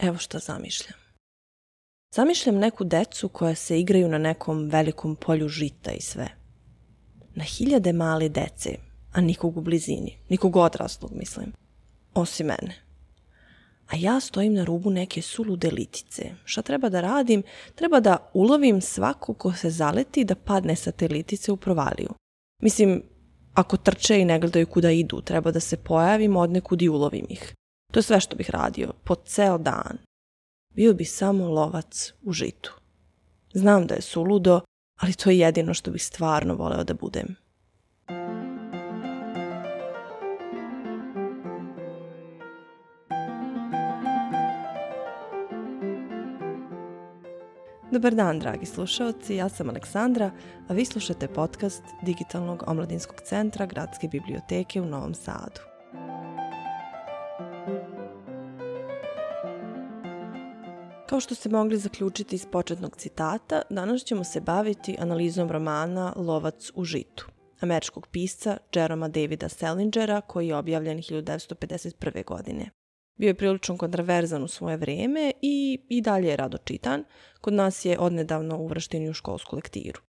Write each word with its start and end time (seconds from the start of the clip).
Evo 0.00 0.18
šta 0.18 0.38
zamišljam. 0.38 0.98
Zamišljam 2.14 2.58
neku 2.58 2.84
decu 2.84 3.28
koja 3.28 3.54
se 3.54 3.80
igraju 3.80 4.08
na 4.08 4.18
nekom 4.18 4.68
velikom 4.68 5.16
polju 5.16 5.48
žita 5.48 5.90
i 5.92 6.00
sve. 6.00 6.28
Na 7.34 7.44
hiljade 7.44 7.92
male 7.92 8.28
dece, 8.28 8.70
a 9.12 9.20
nikog 9.20 9.56
u 9.56 9.60
blizini, 9.60 10.18
nikog 10.28 10.56
odraslog, 10.56 11.10
mislim. 11.14 11.52
Osim 12.14 12.46
mene. 12.46 12.74
A 13.86 13.96
ja 13.96 14.20
stojim 14.20 14.54
na 14.54 14.64
rubu 14.64 14.90
neke 14.90 15.22
sulude 15.22 15.70
litice. 15.70 16.30
Šta 16.44 16.62
treba 16.62 16.88
da 16.88 17.00
radim? 17.00 17.42
Treba 17.74 18.00
da 18.00 18.30
ulovim 18.34 18.80
svaku 18.80 19.34
ko 19.34 19.52
se 19.52 19.70
zaleti 19.70 20.24
da 20.24 20.34
padne 20.34 20.76
sa 20.76 20.92
te 20.92 21.08
litice 21.08 21.52
u 21.52 21.56
provaliju. 21.56 22.10
Mislim, 22.62 23.02
ako 23.54 23.76
trče 23.76 24.20
i 24.20 24.24
ne 24.24 24.38
gledaju 24.38 24.66
kuda 24.66 24.90
idu, 24.90 25.20
treba 25.20 25.50
da 25.50 25.60
se 25.60 25.76
pojavim 25.76 26.36
od 26.36 26.50
nekud 26.50 26.82
i 26.82 26.88
ulovim 26.88 27.26
ih. 27.28 27.54
To 27.90 27.98
je 27.98 28.02
sve 28.02 28.20
što 28.20 28.36
bih 28.36 28.50
radio, 28.50 28.92
po 29.04 29.14
ceo 29.14 29.58
dan. 29.58 29.98
Bio 30.74 30.94
bi 30.94 31.04
samo 31.04 31.48
lovac 31.48 32.12
u 32.22 32.32
žitu. 32.32 32.72
Znam 33.54 33.86
da 33.86 33.94
je 33.94 34.02
suludo, 34.02 34.60
ali 35.00 35.14
to 35.14 35.30
je 35.30 35.38
jedino 35.38 35.74
što 35.74 35.90
bih 35.90 36.04
stvarno 36.04 36.54
voleo 36.54 36.84
da 36.84 36.94
budem. 36.94 37.36
Dobar 47.92 48.14
dan, 48.14 48.38
dragi 48.38 48.66
slušalci, 48.66 49.34
ja 49.34 49.48
sam 49.48 49.68
Aleksandra, 49.68 50.30
a 50.68 50.72
vi 50.72 50.84
slušate 50.84 51.28
podcast 51.28 51.82
Digitalnog 52.02 52.64
omladinskog 52.66 53.20
centra 53.24 53.66
Gradske 53.66 54.08
biblioteke 54.08 54.80
u 54.80 54.86
Novom 54.86 55.14
Sadu. 55.14 55.69
Kao 61.10 61.20
što 61.20 61.34
ste 61.34 61.48
mogli 61.48 61.78
zaključiti 61.78 62.36
iz 62.36 62.46
početnog 62.46 62.96
citata, 62.96 63.62
danas 63.70 64.04
ćemo 64.04 64.24
se 64.24 64.40
baviti 64.40 64.96
analizom 64.98 65.50
romana 65.50 66.12
Lovac 66.16 66.70
u 66.74 66.84
žitu, 66.84 67.26
američkog 67.60 68.06
pisca 68.06 68.56
Jeroma 68.74 69.08
Davida 69.08 69.48
Sellingera 69.48 70.20
koji 70.20 70.48
je 70.48 70.56
objavljen 70.56 70.98
1951. 70.98 72.24
godine. 72.24 72.70
Bio 73.18 73.26
je 73.26 73.34
prilično 73.34 73.76
kontraverzan 73.76 74.42
u 74.42 74.48
svoje 74.48 74.76
vreme 74.76 75.32
i 75.42 75.78
i 75.88 76.00
dalje 76.00 76.28
je 76.28 76.36
rado 76.36 76.58
čitan. 76.64 77.04
Kod 77.40 77.52
nas 77.52 77.84
je 77.84 77.98
odnedavno 77.98 78.58
uvršten 78.58 79.08
u 79.08 79.12
školsku 79.12 79.56
lektiru. 79.56 80.00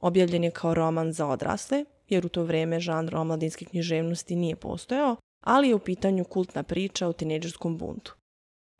Objavljen 0.00 0.44
je 0.44 0.50
kao 0.50 0.74
roman 0.74 1.12
za 1.12 1.26
odrasle, 1.26 1.84
jer 2.08 2.26
u 2.26 2.28
to 2.28 2.44
vreme 2.44 2.80
žanr 2.80 3.16
omladinske 3.16 3.64
književnosti 3.64 4.36
nije 4.36 4.56
postojao, 4.56 5.16
ali 5.40 5.68
je 5.68 5.74
u 5.74 5.78
pitanju 5.78 6.24
kultna 6.24 6.62
priča 6.62 7.08
o 7.08 7.12
tineđerskom 7.12 7.78
buntu. 7.78 8.21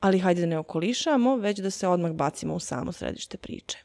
Ali 0.03 0.19
hajde 0.19 0.41
da 0.41 0.47
ne 0.47 0.59
okolišamo, 0.59 1.37
već 1.37 1.59
da 1.59 1.71
se 1.71 1.89
odmah 1.89 2.13
bacimo 2.13 2.55
u 2.55 2.61
samo 2.61 2.93
središte 2.93 3.39
priče. 3.39 3.79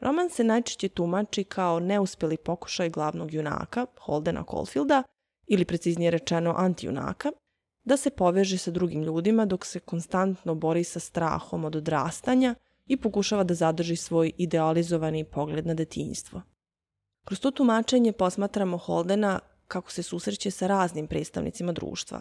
Roman 0.00 0.30
se 0.30 0.44
najčešće 0.44 0.88
tumači 0.88 1.44
kao 1.44 1.80
neuspeli 1.80 2.36
pokušaj 2.36 2.90
glavnog 2.90 3.34
junaka, 3.34 3.86
Holdena 4.00 4.44
Caulfielda, 4.50 5.02
ili 5.46 5.64
preciznije 5.64 6.10
rečeno 6.10 6.54
antijunaka, 6.56 7.30
da 7.84 7.96
se 7.96 8.10
poveže 8.10 8.58
sa 8.58 8.70
drugim 8.70 9.02
ljudima 9.02 9.46
dok 9.46 9.66
se 9.66 9.80
konstantno 9.80 10.54
bori 10.54 10.84
sa 10.84 11.00
strahom 11.00 11.64
od 11.64 11.76
odrastanja 11.76 12.54
i 12.86 12.96
pokušava 12.96 13.44
da 13.44 13.54
zadrži 13.54 13.96
svoj 13.96 14.32
idealizovani 14.36 15.24
pogled 15.24 15.66
na 15.66 15.74
detinjstvo. 15.74 16.42
Kroz 17.24 17.40
to 17.40 17.50
tumačenje 17.50 18.12
posmatramo 18.12 18.78
Holdena 18.78 19.38
kako 19.66 19.90
se 19.90 20.02
susreće 20.02 20.50
sa 20.50 20.66
raznim 20.66 21.06
predstavnicima 21.06 21.72
društva, 21.72 22.20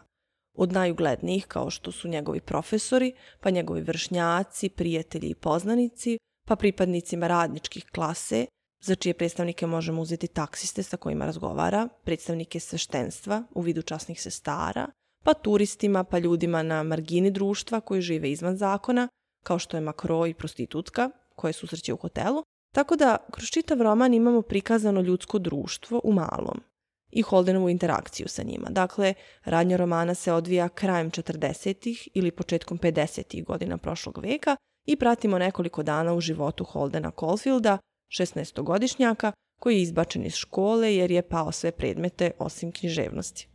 od 0.53 0.71
najuglednijih 0.71 1.45
kao 1.45 1.69
što 1.69 1.91
su 1.91 2.07
njegovi 2.07 2.41
profesori, 2.41 3.13
pa 3.39 3.49
njegovi 3.49 3.81
vršnjaci, 3.81 4.69
prijatelji 4.69 5.29
i 5.29 5.35
poznanici, 5.35 6.17
pa 6.47 6.55
pripadnicima 6.55 7.27
radničkih 7.27 7.85
klase, 7.85 8.45
za 8.81 8.95
čije 8.95 9.13
predstavnike 9.13 9.67
možemo 9.67 10.01
uzeti 10.01 10.27
taksiste 10.27 10.83
sa 10.83 10.97
kojima 10.97 11.25
razgovara, 11.25 11.87
predstavnike 12.03 12.59
sveštenstva 12.59 13.43
u 13.51 13.61
vidu 13.61 13.81
časnih 13.81 14.21
sestara, 14.21 14.87
pa 15.23 15.33
turistima, 15.33 16.03
pa 16.03 16.19
ljudima 16.19 16.63
na 16.63 16.83
margini 16.83 17.31
društva 17.31 17.81
koji 17.81 18.01
žive 18.01 18.31
izvan 18.31 18.57
zakona, 18.57 19.07
kao 19.43 19.59
što 19.59 19.77
je 19.77 19.81
makro 19.81 20.25
i 20.25 20.33
prostitutka, 20.33 21.09
koje 21.35 21.53
susreće 21.53 21.93
u 21.93 21.97
hotelu. 21.97 22.43
Tako 22.73 22.95
da, 22.95 23.17
kroz 23.31 23.47
čitav 23.49 23.81
roman 23.81 24.13
imamo 24.13 24.41
prikazano 24.41 25.01
ljudsko 25.01 25.39
društvo 25.39 26.01
u 26.03 26.13
malom 26.13 26.61
i 27.11 27.21
Holdenovu 27.21 27.69
interakciju 27.69 28.27
sa 28.27 28.43
njima. 28.43 28.67
Dakle, 28.69 29.13
radnja 29.43 29.77
romana 29.77 30.13
se 30.13 30.33
odvija 30.33 30.69
krajem 30.69 31.11
40. 31.11 32.07
ili 32.13 32.31
početkom 32.31 32.79
50. 32.79 33.45
godina 33.45 33.77
prošlog 33.77 34.17
veka 34.17 34.55
i 34.85 34.95
pratimo 34.95 35.37
nekoliko 35.37 35.83
dana 35.83 36.13
u 36.13 36.21
životu 36.21 36.63
Holdena 36.63 37.11
Caulfielda, 37.19 37.77
16-godišnjaka, 38.19 39.31
koji 39.59 39.75
je 39.75 39.81
izbačen 39.81 40.25
iz 40.25 40.33
škole 40.33 40.95
jer 40.95 41.11
je 41.11 41.21
pao 41.21 41.51
sve 41.51 41.71
predmete 41.71 42.31
osim 42.39 42.71
književnosti. 42.71 43.47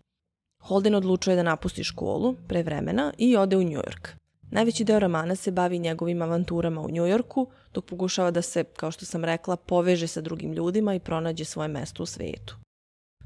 Holden 0.63 0.95
odlučuje 0.95 1.37
da 1.37 1.43
napusti 1.43 1.85
školu 1.85 2.35
pre 2.49 2.63
vremena 2.63 3.13
i 3.19 3.37
ode 3.37 3.57
u 3.57 3.63
New 3.63 3.83
York. 3.83 4.09
Najveći 4.51 4.85
deo 4.85 4.99
romana 4.99 5.37
se 5.37 5.51
bavi 5.51 5.79
njegovim 5.79 6.23
avanturama 6.23 6.81
u 6.81 6.89
New 6.89 7.07
Yorku, 7.07 7.47
dok 7.75 7.85
pokušava 7.85 8.31
da 8.31 8.43
se, 8.43 8.65
kao 8.65 8.91
što 8.91 9.05
sam 9.05 9.25
rekla, 9.25 9.57
poveže 9.57 10.07
sa 10.07 10.21
drugim 10.21 10.53
ljudima 10.53 10.95
i 10.95 11.01
pronađe 11.01 11.45
svoje 11.45 11.69
mesto 11.69 12.03
u 12.03 12.07
svetu. 12.07 12.57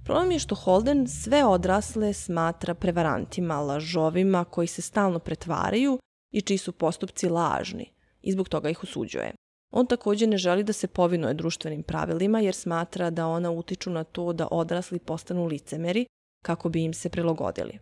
Problem 0.05 0.31
je 0.31 0.39
što 0.39 0.55
Holden 0.55 1.09
sve 1.09 1.45
odrasle 1.45 2.13
smatra 2.13 2.75
prevarantima, 2.75 3.61
lažovima 3.61 4.45
koji 4.45 4.67
se 4.67 4.83
stalno 4.83 5.19
pretvaraju 5.19 5.99
i 6.33 6.41
čiji 6.41 6.59
su 6.59 6.73
postupci 6.73 7.29
lažni 7.29 7.93
i 8.23 8.33
zbog 8.33 8.49
toga 8.49 8.71
ih 8.71 8.83
osuđuje. 8.85 9.35
On 9.73 9.87
takođe 9.87 10.27
ne 10.27 10.37
želi 10.37 10.63
da 10.63 10.73
se 10.73 10.87
povinuje 10.87 11.35
društvenim 11.35 11.83
pravilima 11.83 12.41
jer 12.41 12.55
smatra 12.55 13.11
da 13.11 13.27
ona 13.27 13.51
utiču 13.51 13.91
na 13.91 14.05
to 14.05 14.33
da 14.33 14.49
odrasli 14.51 14.99
postanu 14.99 15.47
licemeri 15.47 16.07
kako 16.45 16.69
bi 16.69 16.85
im 16.85 16.95
se 16.95 17.09
prilagodili. 17.09 17.79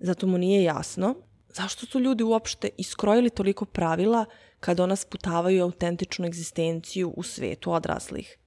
Zato 0.00 0.26
mu 0.26 0.38
nije 0.38 0.62
jasno 0.62 1.14
zašto 1.54 1.86
su 1.86 2.00
ljudi 2.00 2.22
uopšte 2.22 2.68
iskrojili 2.78 3.30
toliko 3.30 3.64
pravila 3.64 4.24
kad 4.60 4.80
ona 4.80 4.96
sputavaju 4.96 5.62
autentičnu 5.64 6.26
egzistenciju 6.26 7.12
u 7.16 7.22
svetu 7.22 7.72
odraslih. 7.72 8.38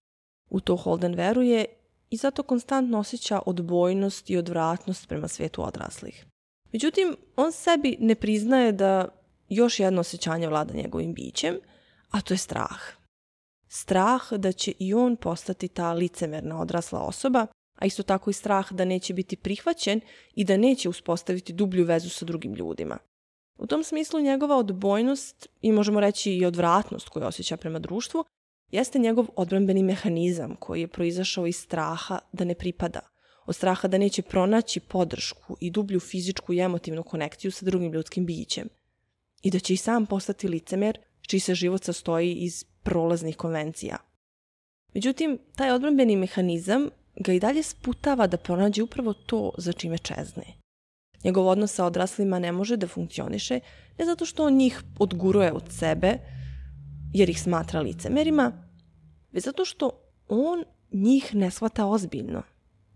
U 0.50 0.60
to 0.60 0.76
Holden 0.76 1.16
veruje 1.16 1.66
i 2.14 2.18
zato 2.18 2.44
konstantno 2.44 3.00
osjeća 3.00 3.40
odbojnost 3.46 4.30
i 4.30 4.38
odvratnost 4.38 5.08
prema 5.08 5.28
svetu 5.28 5.68
odraslih. 5.68 6.26
Međutim, 6.72 7.16
on 7.36 7.52
sebi 7.52 7.98
ne 8.00 8.16
priznaje 8.16 8.72
da 8.72 9.08
još 9.50 9.80
jedno 9.80 10.02
osjećanje 10.02 10.48
vlada 10.48 10.74
njegovim 10.74 11.14
bićem, 11.14 11.56
a 12.10 12.22
to 12.22 12.34
je 12.34 12.38
strah. 12.38 12.82
Strah 13.68 14.34
da 14.34 14.52
će 14.52 14.74
i 14.80 14.94
on 14.94 15.16
postati 15.16 15.68
ta 15.68 15.94
licemerna 15.94 16.62
odrasla 16.62 17.00
osoba 17.00 17.48
a 17.80 17.86
isto 17.86 18.04
tako 18.04 18.30
i 18.30 18.34
strah 18.34 18.72
da 18.72 18.86
neće 18.86 19.14
biti 19.14 19.36
prihvaćen 19.36 20.02
i 20.36 20.44
da 20.44 20.58
neće 20.58 20.90
uspostaviti 20.90 21.54
dublju 21.54 21.86
vezu 21.86 22.10
sa 22.10 22.26
drugim 22.26 22.54
ljudima. 22.54 22.98
U 23.58 23.68
tom 23.68 23.84
smislu 23.84 24.20
njegova 24.20 24.58
odbojnost 24.58 25.48
i 25.62 25.72
možemo 25.72 26.00
reći 26.00 26.34
i 26.34 26.46
odvratnost 26.46 27.10
koju 27.10 27.26
osjeća 27.26 27.58
prema 27.58 27.80
društvu 27.80 28.24
jeste 28.74 29.00
njegov 29.00 29.26
odbranbeni 29.36 29.84
mehanizam 29.84 30.56
koji 30.60 30.82
je 30.82 30.88
proizašao 30.88 31.48
iz 31.48 31.56
straha 31.56 32.20
da 32.32 32.44
ne 32.44 32.56
pripada, 32.56 33.00
od 33.46 33.56
straha 33.56 33.88
da 33.88 33.98
neće 33.98 34.22
pronaći 34.22 34.80
podršku 34.80 35.58
i 35.62 35.72
dublju 35.72 36.00
fizičku 36.00 36.54
i 36.54 36.60
emotivnu 36.60 37.04
konekciju 37.04 37.52
sa 37.52 37.66
drugim 37.66 37.94
ljudskim 37.94 38.26
bićem 38.26 38.70
i 39.42 39.52
da 39.52 39.60
će 39.60 39.74
i 39.74 39.78
sam 39.78 40.06
postati 40.06 40.48
licemer 40.48 40.98
čiji 41.22 41.40
se 41.40 41.56
život 41.56 41.84
sastoji 41.84 42.34
iz 42.34 42.64
prolaznih 42.84 43.38
konvencija. 43.38 43.98
Međutim, 44.94 45.40
taj 45.56 45.72
odbranbeni 45.72 46.16
mehanizam 46.16 46.90
ga 47.16 47.34
i 47.34 47.40
dalje 47.40 47.64
sputava 47.64 48.28
da 48.28 48.38
pronađe 48.38 48.84
upravo 48.84 49.14
to 49.14 49.52
za 49.58 49.74
čime 49.74 49.98
čezne. 49.98 50.44
Njegov 51.24 51.48
odnos 51.48 51.74
sa 51.74 51.86
odraslima 51.86 52.40
ne 52.40 52.52
može 52.52 52.78
da 52.78 52.88
funkcioniše 52.88 53.60
ne 53.98 54.06
zato 54.06 54.26
što 54.26 54.46
on 54.46 54.54
njih 54.54 54.82
odguruje 55.00 55.52
od 55.52 55.64
sebe, 55.70 56.18
jer 57.14 57.30
ih 57.30 57.42
smatra 57.42 57.82
licemerima, 57.82 58.52
već 59.32 59.44
zato 59.44 59.66
što 59.66 59.92
on 60.28 60.64
njih 60.92 61.36
ne 61.36 61.52
shvata 61.52 61.86
ozbiljno, 61.86 62.44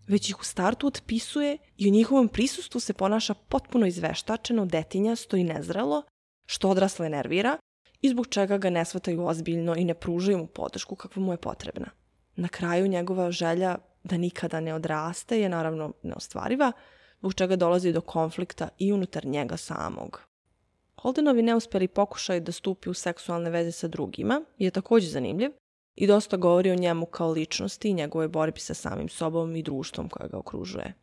već 0.08 0.30
ih 0.30 0.40
u 0.40 0.44
startu 0.44 0.88
otpisuje 0.88 1.58
i 1.78 1.88
u 1.88 1.92
njihovom 1.92 2.28
prisustvu 2.28 2.80
se 2.80 2.94
ponaša 2.94 3.34
potpuno 3.34 3.86
izveštačeno, 3.86 4.66
detinjasto 4.66 5.38
i 5.38 5.44
nezrelo, 5.44 6.04
što 6.46 6.70
odrasle 6.70 7.10
nervira 7.10 7.58
i 8.02 8.10
zbog 8.10 8.28
čega 8.28 8.58
ga 8.58 8.70
ne 8.70 8.86
shvataju 8.86 9.26
ozbiljno 9.26 9.76
i 9.76 9.86
ne 9.86 9.94
pružaju 9.94 10.38
mu 10.38 10.48
podršku 10.48 10.96
kakva 10.96 11.24
mu 11.24 11.34
je 11.34 11.38
potrebna. 11.38 11.90
Na 12.36 12.48
kraju 12.48 12.88
njegova 12.88 13.32
želja 13.32 13.78
da 14.04 14.18
nikada 14.18 14.60
ne 14.60 14.74
odraste 14.74 15.40
je 15.40 15.50
naravno 15.50 15.94
neostvariva, 16.04 16.72
zbog 17.20 17.34
čega 17.34 17.56
dolazi 17.56 17.92
do 17.92 18.02
konflikta 18.02 18.70
i 18.78 18.94
unutar 18.94 19.26
njega 19.26 19.58
samog. 19.58 20.27
Holdenovi 21.08 21.42
neuspeli 21.42 21.88
pokušaj 21.88 22.40
da 22.40 22.52
stupi 22.52 22.90
u 22.90 22.94
seksualne 22.94 23.50
veze 23.50 23.72
sa 23.72 23.88
drugima 23.88 24.42
je 24.58 24.72
takođe 24.72 25.08
zanimljiv 25.08 25.52
i 25.96 26.08
dosta 26.08 26.38
govori 26.38 26.72
o 26.72 26.76
njemu 26.76 27.06
kao 27.06 27.32
ličnosti 27.32 27.90
i 27.90 27.94
njegove 27.94 28.28
borbi 28.28 28.60
sa 28.60 28.74
samim 28.74 29.10
sobom 29.10 29.56
i 29.56 29.64
društvom 29.64 30.10
koje 30.10 30.30
ga 30.30 30.38
okružuje. 30.38 30.94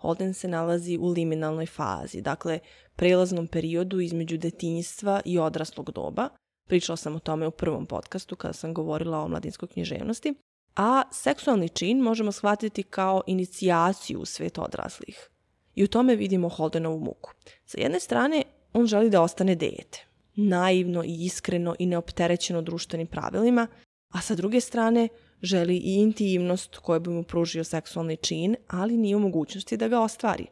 Holden 0.00 0.34
se 0.34 0.48
nalazi 0.48 0.98
u 1.00 1.08
liminalnoj 1.08 1.66
fazi, 1.66 2.20
dakle 2.20 2.58
prelaznom 2.96 3.46
periodu 3.46 4.00
između 4.00 4.38
detinjstva 4.38 5.20
i 5.24 5.38
odraslog 5.38 5.90
doba. 5.90 6.28
Pričala 6.68 6.96
sam 6.96 7.16
o 7.16 7.18
tome 7.18 7.46
u 7.46 7.50
prvom 7.50 7.86
podcastu 7.86 8.36
kada 8.36 8.52
sam 8.52 8.74
govorila 8.74 9.18
o 9.18 9.28
mladinskoj 9.28 9.68
književnosti. 9.68 10.34
A 10.76 11.02
seksualni 11.12 11.68
čin 11.68 11.98
možemo 11.98 12.32
shvatiti 12.32 12.82
kao 12.82 13.22
inicijaciju 13.26 14.20
u 14.20 14.24
svet 14.24 14.58
odraslih. 14.58 15.30
I 15.74 15.84
u 15.84 15.88
tome 15.88 16.16
vidimo 16.16 16.48
Holdenovu 16.48 16.98
muku. 16.98 17.30
Sa 17.64 17.80
jedne 17.80 18.00
strane, 18.00 18.42
on 18.76 18.86
želi 18.86 19.10
da 19.10 19.22
ostane 19.22 19.54
dete, 19.54 20.06
naivno 20.34 21.04
i 21.04 21.24
iskreno 21.24 21.76
i 21.78 21.86
neopterećeno 21.86 22.62
društvenim 22.62 23.06
pravilima, 23.06 23.66
a 24.14 24.20
sa 24.20 24.34
druge 24.34 24.60
strane, 24.60 25.08
želi 25.42 25.76
i 25.76 25.94
intimnost 25.94 26.76
koju 26.76 27.00
bi 27.00 27.10
mu 27.10 27.22
pružio 27.22 27.64
seksualni 27.64 28.16
čin, 28.16 28.56
ali 28.68 28.96
nije 28.96 29.16
u 29.16 29.20
mogućnosti 29.20 29.76
da 29.76 29.88
ga 29.88 30.00
ostvari. 30.00 30.46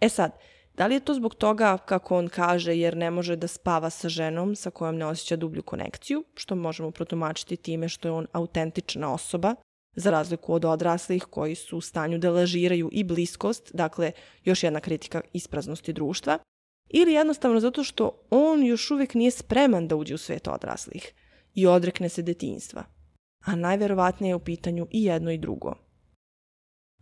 E 0.00 0.08
sad, 0.08 0.32
da 0.76 0.86
li 0.86 0.94
je 0.94 1.00
to 1.00 1.14
zbog 1.14 1.34
toga, 1.34 1.78
kako 1.78 2.18
on 2.18 2.28
kaže, 2.28 2.76
jer 2.76 2.96
ne 2.96 3.10
može 3.10 3.36
da 3.36 3.48
spava 3.48 3.90
sa 3.90 4.08
ženom 4.08 4.56
sa 4.56 4.70
kojom 4.70 4.96
ne 4.96 5.06
osjeća 5.06 5.36
dublju 5.36 5.62
konekciju, 5.62 6.24
što 6.34 6.54
možemo 6.54 6.90
protumačiti 6.90 7.56
time 7.56 7.88
što 7.88 8.08
je 8.08 8.12
on 8.12 8.26
autentična 8.32 9.12
osoba, 9.14 9.54
za 9.96 10.10
razliku 10.10 10.54
od 10.54 10.64
odraslih 10.64 11.24
koji 11.24 11.54
su 11.54 11.78
u 11.78 11.80
stanju 11.80 12.18
da 12.18 12.30
lažiraju 12.30 12.88
i 12.92 13.04
bliskost, 13.04 13.70
dakle 13.74 14.12
još 14.44 14.62
jedna 14.62 14.80
kritika 14.80 15.20
ispraznosti 15.32 15.92
društva, 15.92 16.38
ili 16.88 17.12
jednostavno 17.12 17.60
zato 17.60 17.84
što 17.84 18.26
on 18.30 18.64
još 18.64 18.90
uvijek 18.90 19.14
nije 19.14 19.30
spreman 19.30 19.88
da 19.88 19.96
uđe 19.96 20.14
u 20.14 20.18
svet 20.18 20.48
odraslih 20.48 21.12
i 21.54 21.66
odrekne 21.66 22.08
se 22.08 22.22
detinjstva 22.22 22.84
a 23.44 23.56
najverovatnije 23.56 24.30
je 24.30 24.34
u 24.34 24.44
pitanju 24.44 24.86
i 24.90 25.04
jedno 25.04 25.30
i 25.30 25.38
drugo. 25.38 25.74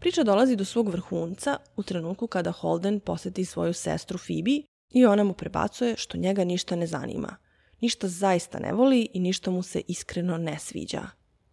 Priča 0.00 0.22
dolazi 0.22 0.56
do 0.56 0.64
svog 0.64 0.88
vrhunca 0.88 1.56
u 1.76 1.82
trenutku 1.82 2.26
kada 2.26 2.52
Holden 2.52 3.00
poseti 3.00 3.44
svoju 3.44 3.72
sestru 3.72 4.18
Phoebe 4.18 4.62
i 4.90 5.06
ona 5.06 5.24
mu 5.24 5.34
prebacuje 5.34 5.96
što 5.96 6.18
njega 6.18 6.44
ništa 6.44 6.76
ne 6.76 6.86
zanima. 6.86 7.36
Ništa 7.80 8.08
zaista 8.08 8.58
ne 8.58 8.72
voli 8.72 9.08
i 9.12 9.20
ništa 9.20 9.50
mu 9.50 9.62
se 9.62 9.82
iskreno 9.88 10.38
ne 10.38 10.58
sviđa. 10.58 11.02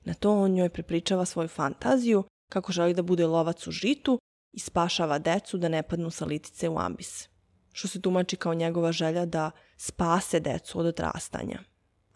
Na 0.06 0.13
to 0.13 0.31
on 0.31 0.51
njoj 0.51 0.69
prepričava 0.69 1.25
svoju 1.25 1.47
fantaziju 1.47 2.24
kako 2.51 2.71
želi 2.71 2.94
da 2.94 3.01
bude 3.01 3.25
lovac 3.25 3.68
u 3.68 3.71
žitu 3.71 4.19
i 4.53 4.59
spašava 4.59 5.19
decu 5.19 5.57
da 5.57 5.69
ne 5.69 5.83
padnu 5.83 6.09
sa 6.09 6.25
litice 6.25 6.69
u 6.69 6.79
ambis. 6.79 7.29
Što 7.77 7.88
se 7.88 8.01
tumači 8.01 8.35
kao 8.35 8.53
njegova 8.53 8.91
želja 8.91 9.25
da 9.25 9.51
spase 9.77 10.39
decu 10.39 10.79
od 10.79 10.85
odrastanja 10.85 11.59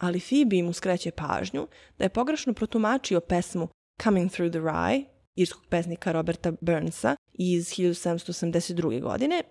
ali 0.01 0.19
Phoebe 0.19 0.63
mu 0.63 0.73
skreće 0.73 1.11
pažnju 1.11 1.67
da 1.97 2.05
je 2.05 2.09
pogrešno 2.09 2.53
protumačio 2.53 3.19
pesmu 3.19 3.67
Coming 4.03 4.31
Through 4.31 4.51
the 4.51 4.59
Rye 4.59 5.05
irskog 5.35 5.63
pesnika 5.69 6.11
Roberta 6.11 6.51
Burnsa 6.61 7.15
iz 7.33 7.69
1782. 7.69 9.01
godine 9.01 9.43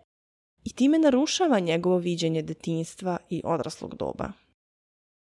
i 0.65 0.73
time 0.73 0.99
narušava 0.99 1.59
njegovo 1.59 1.99
viđenje 1.99 2.43
detinjstva 2.43 3.19
i 3.29 3.43
odraslog 3.45 3.95
doba. 3.97 4.33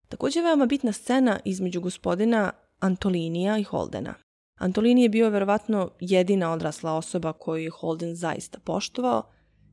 Također 0.08 0.40
je 0.40 0.44
veoma 0.44 0.66
bitna 0.66 0.92
scena 0.92 1.40
između 1.44 1.80
gospodina 1.80 2.52
Antolinija 2.78 3.58
i 3.58 3.62
Holdena. 3.62 4.14
Antolini 4.58 5.02
je 5.02 5.08
bio 5.08 5.30
verovatno 5.30 5.90
jedina 6.00 6.52
odrasla 6.52 6.92
osoba 6.92 7.32
koju 7.32 7.64
je 7.64 7.70
Holden 7.70 8.16
zaista 8.16 8.58
poštovao 8.64 9.22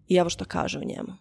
i 0.08 0.16
evo 0.16 0.30
što 0.30 0.46
kaže 0.46 0.80
o 0.80 0.84
njemu. 0.86 1.14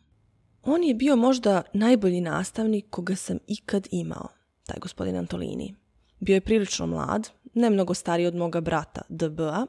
On 0.62 0.82
je 0.82 0.94
bio 0.94 1.16
možda 1.16 1.62
najbolji 1.72 2.20
nastavnik 2.20 2.86
koga 2.90 3.16
sam 3.16 3.38
ikad 3.46 3.88
imao, 3.90 4.28
taj 4.66 4.78
gospodin 4.80 5.16
Antolini. 5.16 5.74
Bio 6.20 6.34
je 6.34 6.40
prilično 6.40 6.86
mlad, 6.86 7.30
ne 7.54 7.70
mnogo 7.70 7.94
stariji 7.94 8.26
od 8.26 8.34
moga 8.34 8.60
brata, 8.60 9.02
DB-a, 9.08 9.66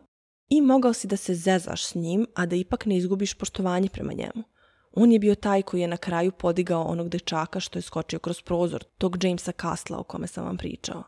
i 0.50 0.62
mogao 0.62 0.94
si 0.94 1.08
da 1.08 1.18
se 1.18 1.36
zezaš 1.36 1.86
s 1.86 1.96
njim, 1.96 2.28
a 2.36 2.46
da 2.46 2.56
ipak 2.56 2.86
ne 2.86 2.98
izgubiš 2.98 3.34
poštovanje 3.34 3.90
prema 3.90 4.14
njemu. 4.14 4.44
On 4.92 5.12
je 5.12 5.20
bio 5.20 5.36
taj 5.36 5.62
koji 5.62 5.82
je 5.82 5.88
na 5.88 5.98
kraju 5.98 6.32
podigao 6.32 6.84
onog 6.84 7.10
dečaka 7.10 7.60
što 7.60 7.80
je 7.80 7.84
skočio 7.84 8.20
kroz 8.20 8.42
prozor, 8.42 8.84
tog 8.84 9.24
Jamesa 9.24 9.52
Kastla 9.52 10.00
o 10.00 10.04
kome 10.04 10.28
sam 10.28 10.46
vam 10.46 10.58
pričao. 10.58 11.04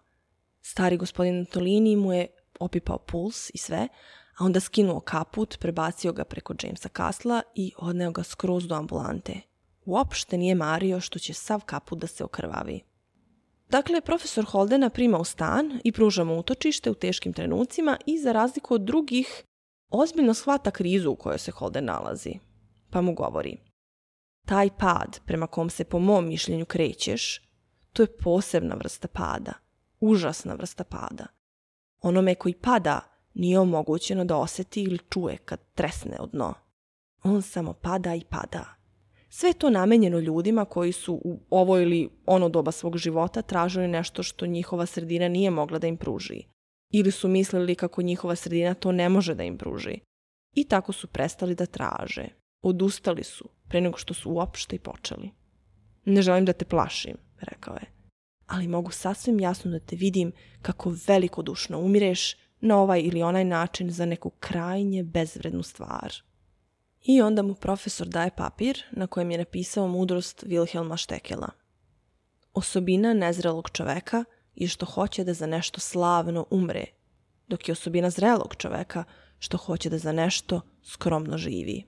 Stari 0.62 0.98
gospodin 0.98 1.40
Antolini 1.40 1.96
mu 1.96 2.14
je 2.14 2.28
opipao 2.60 2.98
puls 2.98 3.50
i 3.54 3.58
sve, 3.58 3.88
a 4.38 4.46
onda 4.46 4.60
skinuo 4.60 5.00
kaput, 5.00 5.60
prebacio 5.60 6.14
ga 6.14 6.24
preko 6.24 6.54
Jamesa 6.64 6.90
Kastla 6.90 7.42
i 7.56 7.74
odneo 7.78 8.12
ga 8.12 8.24
skroz 8.24 8.68
do 8.68 8.76
ambulante 8.76 9.42
uopšte 9.86 10.38
nije 10.38 10.56
mario 10.56 11.00
što 11.00 11.20
će 11.20 11.34
sav 11.34 11.62
kaput 11.66 12.00
da 12.00 12.08
se 12.08 12.24
okrvavi. 12.24 12.82
Dakle, 13.70 14.02
profesor 14.02 14.46
Holdena 14.46 14.90
prima 14.90 15.18
u 15.18 15.24
stan 15.24 15.80
i 15.84 15.92
pruža 15.92 16.24
mu 16.24 16.40
utočište 16.40 16.92
u 16.92 16.94
teškim 16.94 17.34
trenucima 17.34 17.98
i 18.06 18.20
za 18.20 18.32
razliku 18.32 18.74
od 18.74 18.82
drugih, 18.82 19.44
ozbiljno 19.90 20.34
shvata 20.34 20.72
krizu 20.72 21.12
u 21.12 21.16
kojoj 21.16 21.40
se 21.40 21.52
Holden 21.52 21.86
nalazi. 21.86 22.34
Pa 22.90 23.02
mu 23.02 23.14
govori, 23.14 23.58
taj 24.46 24.70
pad 24.78 25.20
prema 25.26 25.48
kom 25.48 25.70
se 25.70 25.84
po 25.84 26.00
mom 26.00 26.28
mišljenju 26.28 26.66
krećeš, 26.66 27.42
to 27.94 28.04
je 28.04 28.18
posebna 28.18 28.76
vrsta 28.76 29.08
pada, 29.08 29.54
užasna 30.00 30.54
vrsta 30.54 30.84
pada. 30.84 31.26
Onome 32.02 32.36
koji 32.36 32.54
pada 32.54 33.15
nije 33.36 33.60
omogućeno 33.60 34.26
da 34.26 34.38
oseti 34.38 34.82
ili 34.82 35.00
čuje 35.10 35.38
kad 35.38 35.60
tresne 35.74 36.18
od 36.20 36.30
dno. 36.32 36.54
On 37.24 37.42
samo 37.42 37.74
pada 37.74 38.16
i 38.16 38.24
pada 38.30 38.76
sve 39.38 39.54
to 39.54 39.70
namenjeno 39.70 40.20
ljudima 40.20 40.66
koji 40.66 40.92
su 40.92 41.14
u 41.14 41.40
ovo 41.50 41.80
ili 41.80 42.10
ono 42.26 42.50
doba 42.50 42.72
svog 42.72 42.98
života 42.98 43.42
tražili 43.42 43.88
nešto 43.88 44.24
što 44.24 44.46
njihova 44.46 44.86
sredina 44.86 45.28
nije 45.28 45.50
mogla 45.50 45.80
da 45.80 45.88
im 45.88 45.98
pruži. 45.98 46.44
Ili 46.94 47.12
su 47.12 47.28
mislili 47.28 47.76
kako 47.76 48.02
njihova 48.02 48.36
sredina 48.36 48.74
to 48.74 48.92
ne 48.92 49.10
može 49.10 49.36
da 49.36 49.44
im 49.44 49.58
pruži. 49.58 50.00
I 50.54 50.64
tako 50.64 50.92
su 50.92 51.08
prestali 51.08 51.56
da 51.56 51.66
traže. 51.66 52.28
Odustali 52.64 53.24
su, 53.24 53.50
pre 53.68 53.82
nego 53.82 53.98
što 53.98 54.14
su 54.14 54.32
uopšte 54.32 54.76
i 54.76 54.80
počeli. 54.80 55.32
Ne 56.06 56.22
želim 56.22 56.46
da 56.46 56.54
te 56.54 56.66
plašim, 56.66 57.18
rekao 57.42 57.74
je. 57.74 57.92
Ali 58.48 58.68
mogu 58.68 58.92
sasvim 58.92 59.40
jasno 59.40 59.72
da 59.72 59.80
te 59.80 59.96
vidim 59.96 60.32
kako 60.62 60.96
velikodušno 61.08 61.80
umireš 61.80 62.38
na 62.66 62.80
ovaj 62.80 63.02
ili 63.02 63.24
onaj 63.24 63.46
način 63.46 63.92
za 63.92 64.06
neku 64.06 64.30
krajnje 64.30 65.04
bezvrednu 65.04 65.64
stvar. 65.64 66.14
I 67.02 67.22
onda 67.22 67.42
mu 67.42 67.56
profesor 67.56 68.08
daje 68.08 68.32
papir 68.38 68.84
na 68.92 69.08
kojem 69.08 69.32
je 69.32 69.38
napisao 69.38 69.88
mudrost 69.88 70.44
Wilhelma 70.44 70.98
Štekela. 70.98 71.50
Osobina 72.54 73.14
nezrelog 73.14 73.70
čoveka 73.70 74.24
je 74.56 74.68
što 74.68 74.86
hoće 74.86 75.24
da 75.24 75.34
za 75.34 75.48
nešto 75.48 75.80
slavno 75.80 76.46
umre, 76.50 76.86
dok 77.48 77.68
je 77.68 77.74
osobina 77.74 78.10
zrelog 78.10 78.56
čoveka 78.56 79.04
što 79.40 79.58
hoće 79.58 79.90
da 79.90 79.98
za 79.98 80.12
nešto 80.12 80.62
skromno 80.84 81.38
živi. 81.38 81.84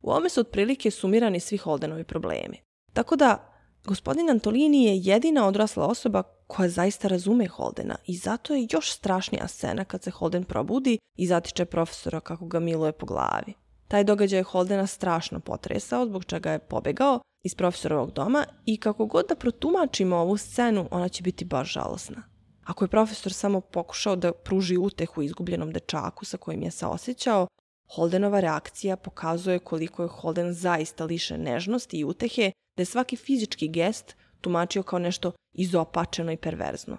U 0.00 0.10
ovome 0.10 0.28
su 0.28 0.40
otprilike 0.40 0.90
sumirani 0.90 1.40
svi 1.40 1.56
Holdenovi 1.56 2.04
problemi. 2.04 2.60
Tako 2.92 3.16
da, 3.16 3.47
gospodin 3.88 4.30
Antolini 4.30 4.84
je 4.84 4.96
jedina 4.96 5.46
odrasla 5.46 5.86
osoba 5.86 6.22
koja 6.46 6.68
zaista 6.68 7.08
razume 7.08 7.46
Holdena 7.46 7.96
i 8.06 8.16
zato 8.16 8.54
je 8.54 8.66
još 8.70 8.92
strašnija 8.92 9.48
scena 9.48 9.84
kad 9.84 10.02
se 10.02 10.10
Holden 10.10 10.44
probudi 10.44 10.98
i 11.16 11.26
zatiče 11.26 11.64
profesora 11.64 12.20
kako 12.20 12.46
ga 12.46 12.60
miluje 12.60 12.92
po 12.92 13.06
glavi. 13.06 13.54
Taj 13.88 14.04
događaj 14.04 14.38
je 14.38 14.42
Holdena 14.42 14.86
strašno 14.86 15.40
potresao, 15.40 16.06
zbog 16.06 16.24
čega 16.24 16.52
je 16.52 16.58
pobegao 16.58 17.20
iz 17.44 17.54
profesorovog 17.54 18.12
doma 18.12 18.44
i 18.66 18.76
kako 18.76 19.06
god 19.06 19.26
da 19.28 19.34
protumačimo 19.34 20.16
ovu 20.16 20.36
scenu, 20.36 20.88
ona 20.90 21.08
će 21.08 21.22
biti 21.22 21.44
baš 21.44 21.72
žalosna. 21.72 22.22
Ako 22.64 22.84
je 22.84 22.88
profesor 22.88 23.32
samo 23.32 23.60
pokušao 23.60 24.16
da 24.16 24.32
pruži 24.32 24.76
utehu 24.76 25.22
izgubljenom 25.22 25.72
dečaku 25.72 26.24
sa 26.24 26.36
kojim 26.36 26.62
je 26.62 26.70
se 26.70 26.86
osjećao, 26.86 27.46
Holdenova 27.88 28.40
reakcija 28.40 28.96
pokazuje 28.96 29.58
koliko 29.58 30.02
je 30.02 30.08
Holden 30.08 30.52
zaista 30.52 31.04
lišen 31.04 31.42
nežnosti 31.42 31.98
i 31.98 32.04
utehe, 32.04 32.52
da 32.76 32.80
je 32.80 32.86
svaki 32.86 33.16
fizički 33.16 33.68
gest 33.68 34.16
tumačio 34.40 34.82
kao 34.82 34.98
nešto 34.98 35.32
izopačeno 35.52 36.32
i 36.32 36.36
perverzno. 36.36 36.96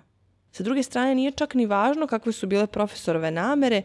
Sa 0.51 0.63
druge 0.63 0.83
strane, 0.83 1.15
nije 1.15 1.31
čak 1.31 1.53
ni 1.53 1.65
važno 1.65 2.07
kakve 2.07 2.31
su 2.31 2.47
bile 2.47 2.67
profesorove 2.67 3.31
namere, 3.31 3.81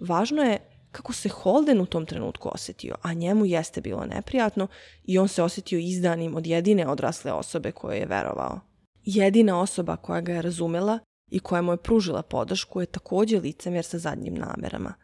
važno 0.00 0.42
je 0.42 0.58
kako 0.92 1.12
se 1.12 1.28
Holden 1.28 1.80
u 1.80 1.86
tom 1.86 2.06
trenutku 2.06 2.50
osjetio, 2.54 2.94
a 3.02 3.12
njemu 3.12 3.46
jeste 3.46 3.80
bilo 3.80 4.06
neprijatno 4.06 4.66
i 5.04 5.18
on 5.18 5.28
se 5.28 5.42
osjetio 5.42 5.78
izdanim 5.78 6.34
od 6.34 6.46
jedine 6.46 6.88
odrasle 6.88 7.32
osobe 7.32 7.72
koje 7.72 7.98
je 7.98 8.06
verovao. 8.06 8.60
Jedina 9.04 9.60
osoba 9.60 9.96
koja 9.96 10.20
ga 10.20 10.32
je 10.32 10.42
razumela 10.42 10.98
i 11.30 11.40
koja 11.40 11.62
mu 11.62 11.72
je 11.72 11.76
pružila 11.82 12.22
podršku 12.22 12.80
je 12.80 12.86
također 12.86 13.42
licemjer 13.42 13.84
sa 13.84 13.98
zadnjim 13.98 14.34
namerama. 14.34 14.94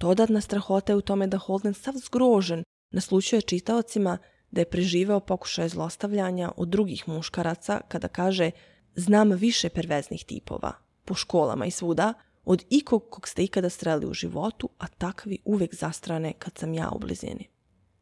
Dodatna 0.00 0.40
strahota 0.40 0.92
je 0.92 0.96
u 0.96 1.00
tome 1.00 1.26
da 1.26 1.38
Holden 1.38 1.74
sav 1.74 1.94
zgrožen 1.94 2.64
naslučuje 2.90 3.42
čitaocima 3.42 4.18
da 4.50 4.60
je 4.60 4.70
preživeo 4.70 5.20
pokušaj 5.20 5.68
zlostavljanja 5.68 6.52
od 6.56 6.68
drugih 6.68 7.08
muškaraca 7.08 7.80
kada 7.88 8.08
kaže 8.08 8.50
znam 8.94 9.30
više 9.30 9.68
perveznih 9.68 10.24
tipova, 10.24 10.72
po 11.04 11.14
školama 11.14 11.66
i 11.66 11.70
svuda, 11.70 12.14
od 12.44 12.64
ikog 12.70 13.10
kog 13.10 13.28
ste 13.28 13.44
ikada 13.44 13.68
streli 13.68 14.06
u 14.06 14.14
životu, 14.14 14.68
a 14.78 14.86
takvi 14.86 15.38
uvek 15.44 15.74
zastrane 15.74 16.32
kad 16.32 16.58
sam 16.58 16.74
ja 16.74 16.90
u 16.94 16.98
blizini. 16.98 17.48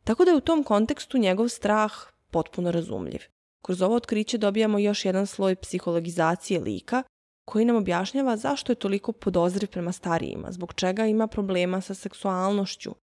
Tako 0.04 0.24
da 0.24 0.30
je 0.30 0.36
u 0.36 0.40
tom 0.40 0.64
kontekstu 0.64 1.18
njegov 1.18 1.48
strah 1.48 1.92
potpuno 2.30 2.70
razumljiv. 2.70 3.20
Kroz 3.62 3.82
ovo 3.82 3.94
otkriće 3.94 4.38
dobijamo 4.38 4.78
još 4.78 5.04
jedan 5.04 5.26
sloj 5.26 5.56
psihologizacije 5.56 6.60
lika 6.60 7.02
koji 7.48 7.64
nam 7.64 7.76
objašnjava 7.76 8.36
zašto 8.36 8.72
je 8.72 8.76
toliko 8.76 9.12
podozriv 9.12 9.68
prema 9.68 9.92
starijima, 9.92 10.52
zbog 10.52 10.74
čega 10.74 11.06
ima 11.06 11.26
problema 11.26 11.80
sa 11.80 11.94
seksualnošću, 11.94 12.94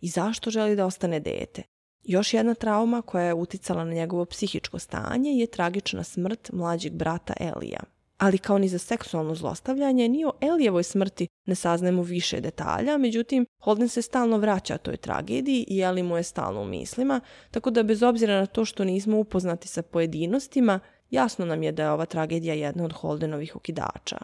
i 0.00 0.08
zašto 0.08 0.50
želi 0.50 0.76
da 0.76 0.86
ostane 0.86 1.20
dete. 1.20 1.62
Još 2.02 2.34
jedna 2.34 2.54
trauma 2.54 3.02
koja 3.02 3.24
je 3.24 3.34
uticala 3.34 3.84
na 3.84 3.94
njegovo 3.94 4.24
psihičko 4.24 4.78
stanje 4.78 5.30
je 5.30 5.46
tragična 5.46 6.04
smrt 6.04 6.50
mlađeg 6.52 6.92
brata 6.92 7.34
Elija. 7.40 7.80
Ali 8.18 8.38
kao 8.38 8.58
ni 8.58 8.68
za 8.68 8.78
seksualno 8.78 9.34
zlostavljanje, 9.34 10.08
ni 10.08 10.24
o 10.24 10.32
Elijevoj 10.40 10.82
smrti 10.82 11.28
ne 11.46 11.54
saznajemo 11.54 12.02
više 12.02 12.40
detalja, 12.40 12.98
međutim, 12.98 13.46
Holden 13.62 13.88
se 13.88 14.02
stalno 14.02 14.38
vraća 14.38 14.78
toj 14.78 14.96
tragediji 14.96 15.64
i 15.68 15.80
Eli 15.80 16.02
mu 16.02 16.16
je 16.16 16.22
stalno 16.22 16.62
u 16.62 16.66
mislima, 16.66 17.20
tako 17.50 17.70
da 17.70 17.82
bez 17.82 18.02
obzira 18.02 18.40
na 18.40 18.46
to 18.46 18.64
što 18.64 18.84
nismo 18.84 19.18
upoznati 19.18 19.68
sa 19.68 19.82
pojedinostima, 19.82 20.80
jasno 21.14 21.46
nam 21.46 21.62
je 21.62 21.72
da 21.72 21.82
je 21.82 21.90
ova 21.90 22.06
tragedija 22.06 22.54
jedna 22.54 22.84
od 22.84 22.92
Holdenovih 22.92 23.56
okidača. 23.56 24.18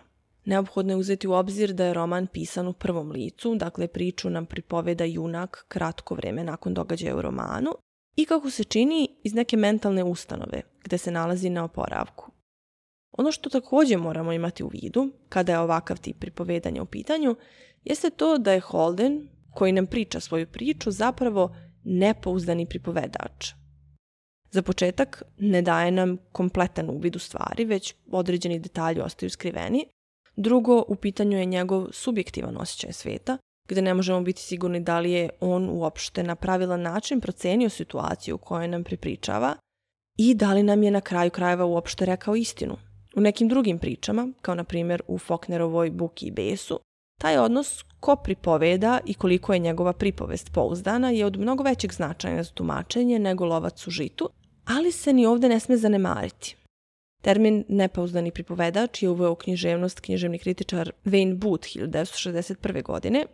Neophodno 0.45 0.93
je 0.93 0.97
uzeti 0.97 1.29
u 1.29 1.33
obzir 1.33 1.73
da 1.73 1.85
je 1.85 1.95
roman 1.95 2.27
pisan 2.27 2.69
u 2.69 2.73
prvom 2.73 3.11
licu, 3.11 3.55
dakle 3.55 3.89
priču 3.89 4.31
nam 4.31 4.47
pripoveda 4.47 5.05
junak 5.05 5.65
kratko 5.69 6.15
vreme 6.15 6.45
nakon 6.45 6.75
događaja 6.75 7.17
u 7.17 7.23
romanu 7.23 7.71
i 8.17 8.25
kako 8.25 8.51
se 8.51 8.65
čini 8.65 9.09
iz 9.23 9.35
neke 9.35 9.57
mentalne 9.57 10.05
ustanove 10.05 10.63
gde 10.85 10.99
se 10.99 11.11
nalazi 11.11 11.51
na 11.51 11.65
oporavku. 11.65 12.31
Ono 13.13 13.33
što 13.33 13.51
takođe 13.51 13.97
moramo 13.97 14.33
imati 14.33 14.65
u 14.65 14.69
vidu 14.69 15.13
kada 15.29 15.53
je 15.53 15.59
ovakav 15.59 16.01
tip 16.01 16.19
pripovedanja 16.21 16.83
u 16.83 16.87
pitanju 16.87 17.37
jeste 17.85 18.11
to 18.11 18.39
da 18.39 18.53
je 18.53 18.61
Holden, 18.61 19.29
koji 19.55 19.73
nam 19.73 19.87
priča 19.87 20.21
svoju 20.21 20.47
priču, 20.47 20.91
zapravo 20.91 21.55
nepouzdani 21.85 22.67
pripovedač. 22.67 23.60
Za 24.51 24.63
početak 24.63 25.23
ne 25.39 25.63
daje 25.63 25.91
nam 25.91 26.17
kompletan 26.33 26.91
uvid 26.91 27.17
u 27.17 27.19
stvari, 27.19 27.65
već 27.65 27.95
određeni 28.11 28.59
detalji 28.59 29.01
ostaju 29.01 29.31
skriveni, 29.31 29.87
Drugo, 30.37 30.85
u 30.89 30.97
pitanju 30.97 31.39
je 31.39 31.45
njegov 31.45 31.87
subjektivan 31.93 32.57
osjećaj 32.57 32.93
sveta, 32.93 33.39
gde 33.69 33.83
ne 33.83 33.95
možemo 33.95 34.21
biti 34.21 34.43
sigurni 34.43 34.81
da 34.81 35.01
li 35.01 35.13
je 35.13 35.29
on 35.41 35.69
uopšte 35.71 36.23
na 36.23 36.35
pravilan 36.35 36.83
način 36.83 37.21
procenio 37.21 37.69
situaciju 37.69 38.39
koju 38.39 38.69
nam 38.69 38.85
pripričava 38.85 39.57
i 40.19 40.35
da 40.35 40.53
li 40.53 40.63
nam 40.63 40.83
je 40.83 40.91
na 40.91 41.01
kraju 41.01 41.31
krajeva 41.31 41.65
uopšte 41.65 42.07
rekao 42.07 42.37
istinu. 42.37 42.77
U 43.17 43.21
nekim 43.21 43.49
drugim 43.49 43.79
pričama, 43.79 44.29
kao 44.41 44.55
na 44.55 44.65
primjer 44.65 45.03
u 45.09 45.19
Faulknerovoj 45.19 45.91
Buki 45.91 46.27
i 46.27 46.31
Besu, 46.31 46.81
taj 47.21 47.39
odnos 47.39 47.85
ko 48.01 48.17
pripoveda 48.17 49.01
i 49.07 49.15
koliko 49.15 49.53
je 49.53 49.59
njegova 49.59 49.93
pripovest 49.93 50.53
pouzdana 50.53 51.11
je 51.11 51.27
od 51.27 51.39
mnogo 51.39 51.63
većeg 51.63 51.93
značaja 51.93 52.43
za 52.43 52.51
tumačenje 52.51 53.19
nego 53.19 53.47
lovac 53.47 53.87
u 53.87 53.91
žitu, 53.91 54.29
ali 54.71 54.93
se 54.93 55.13
ni 55.13 55.27
ovde 55.27 55.49
ne 55.49 55.61
sme 55.61 55.77
zanemariti. 55.77 56.57
Termin 57.23 57.65
nepouzdani 57.69 58.31
pripovedač 58.31 59.03
je 59.03 59.09
uveo 59.11 59.33
u 59.33 59.35
književnost 59.37 60.01
književni 60.01 60.39
kritičar 60.39 60.93
Wayne 61.05 61.35
Booth 61.35 61.69
1961. 61.69 62.83
godine. 62.83 63.27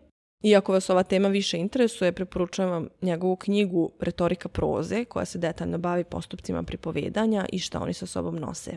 Iako 0.43 0.73
vas 0.73 0.91
ova 0.91 1.03
tema 1.03 1.29
više 1.29 1.59
interesuje, 1.59 2.13
preporučujem 2.13 2.71
vam 2.71 2.89
njegovu 3.03 3.37
knjigu 3.37 3.93
Retorika 4.01 4.49
proze, 4.49 5.05
koja 5.05 5.25
se 5.25 5.39
detaljno 5.39 5.79
bavi 5.79 6.05
postupcima 6.05 6.63
pripovedanja 6.63 7.47
i 7.53 7.59
šta 7.59 7.81
oni 7.81 7.93
sa 7.93 8.07
sobom 8.07 8.37
nose. 8.37 8.77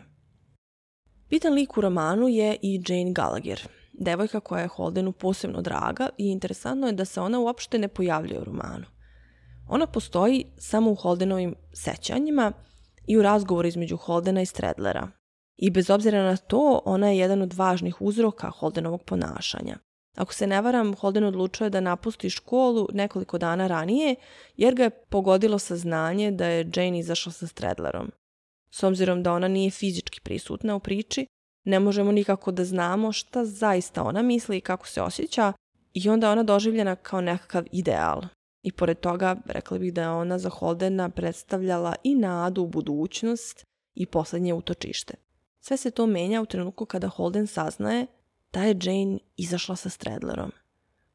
Bitan 1.30 1.52
lik 1.52 1.76
u 1.76 1.80
romanu 1.80 2.28
je 2.28 2.56
i 2.62 2.82
Jane 2.88 3.12
Gallagher, 3.12 3.68
devojka 3.92 4.40
koja 4.40 4.62
je 4.62 4.68
Holdenu 4.68 5.12
posebno 5.12 5.62
draga 5.62 6.08
i 6.18 6.30
interesantno 6.30 6.86
je 6.86 6.92
da 6.92 7.04
se 7.04 7.20
ona 7.20 7.38
uopšte 7.38 7.78
ne 7.78 7.88
pojavljuje 7.88 8.40
u 8.40 8.44
romanu. 8.44 8.84
Ona 9.70 9.86
postoji 9.86 10.44
samo 10.58 10.90
u 10.90 10.94
Holdenovim 10.94 11.54
sećanjima– 11.72 12.52
i 13.10 13.16
u 13.16 13.22
razgovoru 13.22 13.68
između 13.68 13.96
Holdena 13.96 14.42
i 14.42 14.46
Stradlera. 14.46 15.08
I 15.56 15.70
bez 15.70 15.90
obzira 15.90 16.22
na 16.22 16.36
to, 16.36 16.82
ona 16.84 17.08
je 17.08 17.18
jedan 17.18 17.42
od 17.42 17.52
važnih 17.54 18.02
uzroka 18.02 18.50
Holdenovog 18.50 19.02
ponašanja. 19.02 19.76
Ako 20.16 20.34
se 20.34 20.46
ne 20.46 20.60
varam, 20.62 20.94
Holden 20.94 21.24
odlučuje 21.24 21.70
da 21.70 21.80
napusti 21.80 22.30
školu 22.30 22.88
nekoliko 22.92 23.38
dana 23.38 23.66
ranije, 23.66 24.14
jer 24.56 24.74
ga 24.74 24.82
je 24.82 24.90
pogodilo 24.90 25.58
saznanje 25.58 26.30
da 26.30 26.46
je 26.46 26.70
Jane 26.74 26.98
izašla 26.98 27.32
sa 27.32 27.46
Stradlerom. 27.46 28.10
S 28.70 28.82
obzirom 28.82 29.22
da 29.22 29.32
ona 29.32 29.48
nije 29.48 29.70
fizički 29.70 30.20
prisutna 30.20 30.76
u 30.76 30.80
priči, 30.80 31.26
ne 31.64 31.80
možemo 31.80 32.12
nikako 32.12 32.52
da 32.52 32.64
znamo 32.64 33.12
šta 33.12 33.44
zaista 33.44 34.02
ona 34.02 34.22
misli 34.22 34.58
i 34.58 34.60
kako 34.60 34.86
se 34.86 35.02
osjeća 35.02 35.52
i 35.94 36.08
onda 36.08 36.30
ona 36.30 36.42
doživljena 36.42 36.96
kao 36.96 37.20
nekakav 37.20 37.64
ideal, 37.72 38.22
I 38.62 38.72
pored 38.72 39.00
toga, 39.00 39.36
rekla 39.46 39.78
bih 39.78 39.94
da 39.94 40.02
je 40.02 40.08
ona 40.08 40.38
za 40.38 40.48
Holdena 40.48 41.08
predstavljala 41.08 41.94
i 42.02 42.14
nadu 42.14 42.62
u 42.62 42.66
budućnost 42.66 43.64
i 43.94 44.06
poslednje 44.06 44.54
utočište. 44.54 45.14
Sve 45.60 45.76
se 45.76 45.90
to 45.90 46.06
menja 46.06 46.42
u 46.42 46.46
trenutku 46.46 46.84
kada 46.86 47.08
Holden 47.08 47.46
saznaje 47.46 48.06
da 48.52 48.62
je 48.62 48.78
Jane 48.82 49.18
izašla 49.36 49.76
sa 49.76 49.88
Stradlerom. 49.88 50.52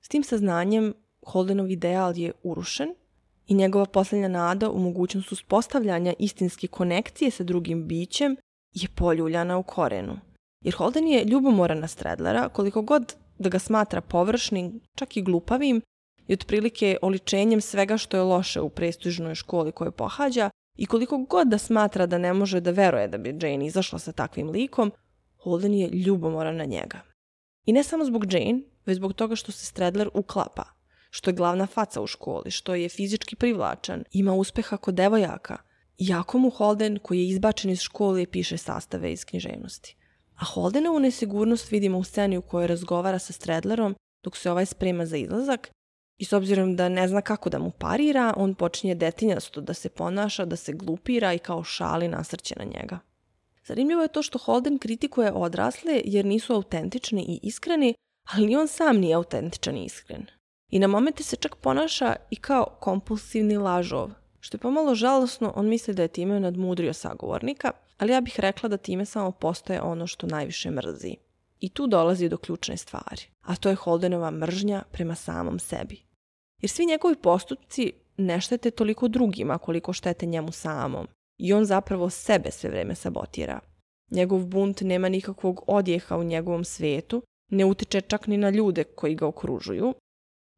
S 0.01 0.07
tim 0.07 0.23
saznanjem 0.23 0.93
Holdenov 1.25 1.71
ideal 1.71 2.17
je 2.17 2.31
urušen 2.43 2.89
i 3.47 3.53
njegova 3.53 3.85
poslednja 3.85 4.27
nada 4.27 4.69
u 4.69 4.79
mogućnost 4.79 5.31
uspostavljanja 5.31 6.13
istinske 6.19 6.67
konekcije 6.67 7.31
sa 7.31 7.43
drugim 7.43 7.87
bićem 7.87 8.35
je 8.73 8.87
poljuljana 8.95 9.57
u 9.57 9.63
korenu. 9.63 10.19
Jer 10.61 10.73
Holden 10.75 11.07
je 11.07 11.25
ljubomoran 11.25 11.79
na 11.79 11.87
Stradlera, 11.87 12.49
koliko 12.49 12.81
god 12.81 13.15
da 13.39 13.49
ga 13.49 13.59
smatra 13.59 14.01
površnim, 14.01 14.79
čak 14.95 15.17
i 15.17 15.21
glupavim, 15.21 15.81
i 16.27 16.33
otprilike 16.33 16.97
oličenjem 17.01 17.61
svega 17.61 17.97
što 17.97 18.17
je 18.17 18.23
loše 18.23 18.61
u 18.61 18.69
prestižnoj 18.69 19.35
školi 19.35 19.71
koju 19.71 19.91
pohađa 19.91 20.49
i 20.77 20.85
koliko 20.85 21.17
god 21.17 21.47
da 21.47 21.57
smatra 21.57 22.05
da 22.05 22.17
ne 22.17 22.33
može 22.33 22.59
da 22.59 22.71
veruje 22.71 23.07
da 23.07 23.17
bi 23.17 23.29
Jane 23.29 23.65
izašla 23.65 23.99
sa 23.99 24.11
takvim 24.11 24.49
likom, 24.49 24.91
Holden 25.37 25.73
je 25.73 25.89
ljubomoran 25.89 26.55
na 26.55 26.65
njega. 26.65 27.01
I 27.65 27.73
ne 27.73 27.83
samo 27.83 28.05
zbog 28.05 28.33
Jane, 28.33 28.61
već 28.85 28.95
zbog 28.95 29.13
toga 29.13 29.35
što 29.35 29.51
se 29.51 29.65
Stradler 29.65 30.09
uklapa, 30.13 30.63
što 31.09 31.29
je 31.29 31.33
glavna 31.33 31.67
faca 31.67 32.01
u 32.01 32.07
školi, 32.07 32.51
što 32.51 32.75
je 32.75 32.89
fizički 32.89 33.35
privlačan, 33.35 34.03
ima 34.11 34.33
uspeha 34.33 34.77
kod 34.77 34.95
devojaka, 34.95 35.57
iako 35.97 36.37
mu 36.37 36.49
Holden, 36.49 36.99
koji 36.99 37.19
je 37.19 37.27
izbačen 37.27 37.71
iz 37.71 37.79
škole, 37.79 38.25
piše 38.25 38.57
sastave 38.57 39.11
iz 39.11 39.25
književnosti. 39.25 39.95
A 40.35 40.45
Holdenovu 40.45 40.99
nesigurnost 40.99 41.71
vidimo 41.71 41.97
u 41.97 42.03
sceni 42.03 42.37
u 42.37 42.41
kojoj 42.41 42.67
razgovara 42.67 43.19
sa 43.19 43.33
Stradlerom 43.33 43.95
dok 44.23 44.37
se 44.37 44.51
ovaj 44.51 44.65
sprema 44.65 45.05
za 45.05 45.17
izlazak 45.17 45.71
I 46.17 46.25
s 46.25 46.33
obzirom 46.33 46.75
da 46.75 46.89
ne 46.89 47.07
zna 47.07 47.21
kako 47.21 47.49
da 47.49 47.59
mu 47.59 47.71
parira, 47.71 48.33
on 48.37 48.55
počinje 48.55 48.95
detinjasto 48.95 49.61
da 49.61 49.73
se 49.73 49.89
ponaša, 49.89 50.45
da 50.45 50.55
se 50.55 50.73
glupira 50.73 51.33
i 51.33 51.39
kao 51.39 51.63
šali 51.63 52.07
nasrće 52.07 52.55
na 52.57 52.65
njega. 52.65 52.99
Zanimljivo 53.65 54.01
je 54.01 54.07
to 54.07 54.21
što 54.21 54.37
Holden 54.37 54.77
kritikuje 54.77 55.31
odrasle 55.31 56.01
jer 56.05 56.25
nisu 56.25 56.53
autentični 56.53 57.21
i 57.21 57.39
iskreni, 57.43 57.93
ali 58.31 58.55
on 58.55 58.67
sam 58.67 58.97
nije 58.97 59.15
autentičan 59.15 59.77
i 59.77 59.85
iskren. 59.85 60.25
I 60.69 60.79
na 60.79 60.87
momente 60.87 61.23
se 61.23 61.35
čak 61.35 61.55
ponaša 61.55 62.15
i 62.29 62.35
kao 62.35 62.77
kompulsivni 62.79 63.57
lažov, 63.57 64.11
što 64.39 64.55
je 64.55 64.59
pomalo 64.59 64.95
žalosno, 64.95 65.53
on 65.55 65.67
misli 65.67 65.93
da 65.93 66.01
je 66.01 66.07
time 66.07 66.39
nadmudrio 66.39 66.93
sagovornika, 66.93 67.71
ali 67.97 68.11
ja 68.11 68.21
bih 68.21 68.39
rekla 68.39 68.69
da 68.69 68.77
time 68.77 69.05
samo 69.05 69.31
postoje 69.31 69.81
ono 69.81 70.07
što 70.07 70.27
najviše 70.27 70.71
mrzi. 70.71 71.15
I 71.59 71.69
tu 71.69 71.87
dolazi 71.87 72.29
do 72.29 72.37
ključne 72.37 72.77
stvari, 72.77 73.21
a 73.41 73.55
to 73.55 73.69
je 73.69 73.75
Holdenova 73.75 74.31
mržnja 74.31 74.83
prema 74.91 75.15
samom 75.15 75.59
sebi. 75.59 76.04
Jer 76.61 76.69
svi 76.69 76.85
njegovi 76.85 77.15
postupci 77.15 77.93
ne 78.17 78.41
štete 78.41 78.71
toliko 78.71 79.07
drugima 79.07 79.57
koliko 79.57 79.93
štete 79.93 80.25
njemu 80.25 80.51
samom. 80.51 81.07
I 81.37 81.53
on 81.53 81.65
zapravo 81.65 82.09
sebe 82.09 82.51
sve 82.51 82.69
vreme 82.69 82.95
sabotira. 82.95 83.59
Njegov 84.11 84.45
bunt 84.45 84.81
nema 84.81 85.09
nikakvog 85.09 85.63
odjeha 85.67 86.17
u 86.17 86.23
njegovom 86.23 86.63
svetu, 86.63 87.23
ne 87.51 87.65
utiče 87.65 88.01
čak 88.01 88.27
ni 88.27 88.37
na 88.37 88.49
ljude 88.49 88.83
koji 88.83 89.15
ga 89.15 89.27
okružuju. 89.27 89.93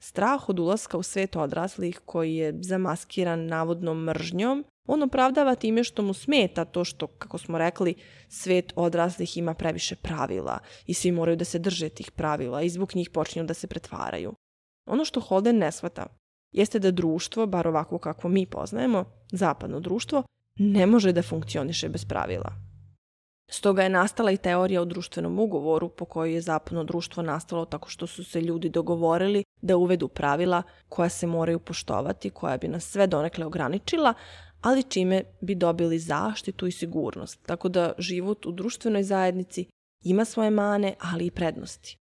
Strah 0.04 0.50
od 0.50 0.60
ulaska 0.60 0.98
u 0.98 1.04
svet 1.04 1.36
odraslih 1.36 2.02
koji 2.06 2.36
je 2.36 2.54
zamaskiran 2.62 3.46
navodnom 3.46 4.04
mržnjom, 4.04 4.66
on 4.88 5.04
opravdava 5.04 5.56
time 5.56 5.84
što 5.84 6.02
mu 6.02 6.14
smeta 6.14 6.66
to 6.66 6.84
što, 6.84 7.08
kako 7.08 7.38
smo 7.38 7.58
rekli, 7.58 7.96
svet 8.30 8.74
odraslih 8.76 9.38
ima 9.38 9.54
previše 9.54 9.96
pravila 9.96 10.60
i 10.86 10.94
svi 10.94 11.12
moraju 11.12 11.38
da 11.38 11.46
se 11.46 11.60
drže 11.60 11.90
tih 11.90 12.12
pravila 12.12 12.62
i 12.62 12.70
zbog 12.70 12.96
njih 12.96 13.10
počinju 13.10 13.46
da 13.46 13.54
se 13.54 13.68
pretvaraju. 13.68 14.34
Ono 14.88 15.06
što 15.06 15.20
Holden 15.20 15.58
ne 15.58 15.72
shvata 15.72 16.06
jeste 16.52 16.80
da 16.80 16.92
društvo, 16.92 17.46
bar 17.46 17.68
ovako 17.68 17.98
kako 17.98 18.30
mi 18.30 18.46
poznajemo, 18.46 19.06
zapadno 19.32 19.80
društvo, 19.80 20.24
ne 20.60 20.86
može 20.86 21.12
da 21.12 21.22
funkcioniše 21.22 21.90
bez 21.90 22.06
pravila. 22.06 22.52
Stoga 23.50 23.84
je 23.84 23.90
nastala 23.90 24.32
i 24.32 24.38
teorija 24.38 24.82
o 24.82 24.86
društvenom 24.86 25.40
ugovoru 25.40 25.90
po 25.90 26.06
kojoj 26.06 26.34
je 26.34 26.42
zapadno 26.42 26.84
društvo 26.84 27.24
nastalo 27.24 27.66
tako 27.66 27.90
što 27.90 28.08
su 28.08 28.24
se 28.24 28.42
ljudi 28.42 28.70
dogovorili 28.70 29.44
da 29.62 29.78
uvedu 29.78 30.08
pravila 30.08 30.64
koja 30.90 31.10
se 31.10 31.28
moraju 31.28 31.60
poštovati, 31.60 32.30
koja 32.30 32.58
bi 32.58 32.68
nas 32.68 32.84
sve 32.84 33.08
donekle 33.08 33.46
ograničila, 33.46 34.14
ali 34.62 34.84
čime 34.84 35.24
bi 35.42 35.56
dobili 35.56 36.00
zaštitu 36.00 36.68
i 36.68 36.72
sigurnost. 36.72 37.40
Tako 37.46 37.70
da 37.70 37.94
život 37.98 38.46
u 38.46 38.52
društvenoj 38.52 39.04
zajednici 39.04 39.66
ima 40.04 40.26
svoje 40.26 40.50
mane, 40.50 40.96
ali 41.00 41.26
i 41.26 41.32
prednosti. 41.32 41.98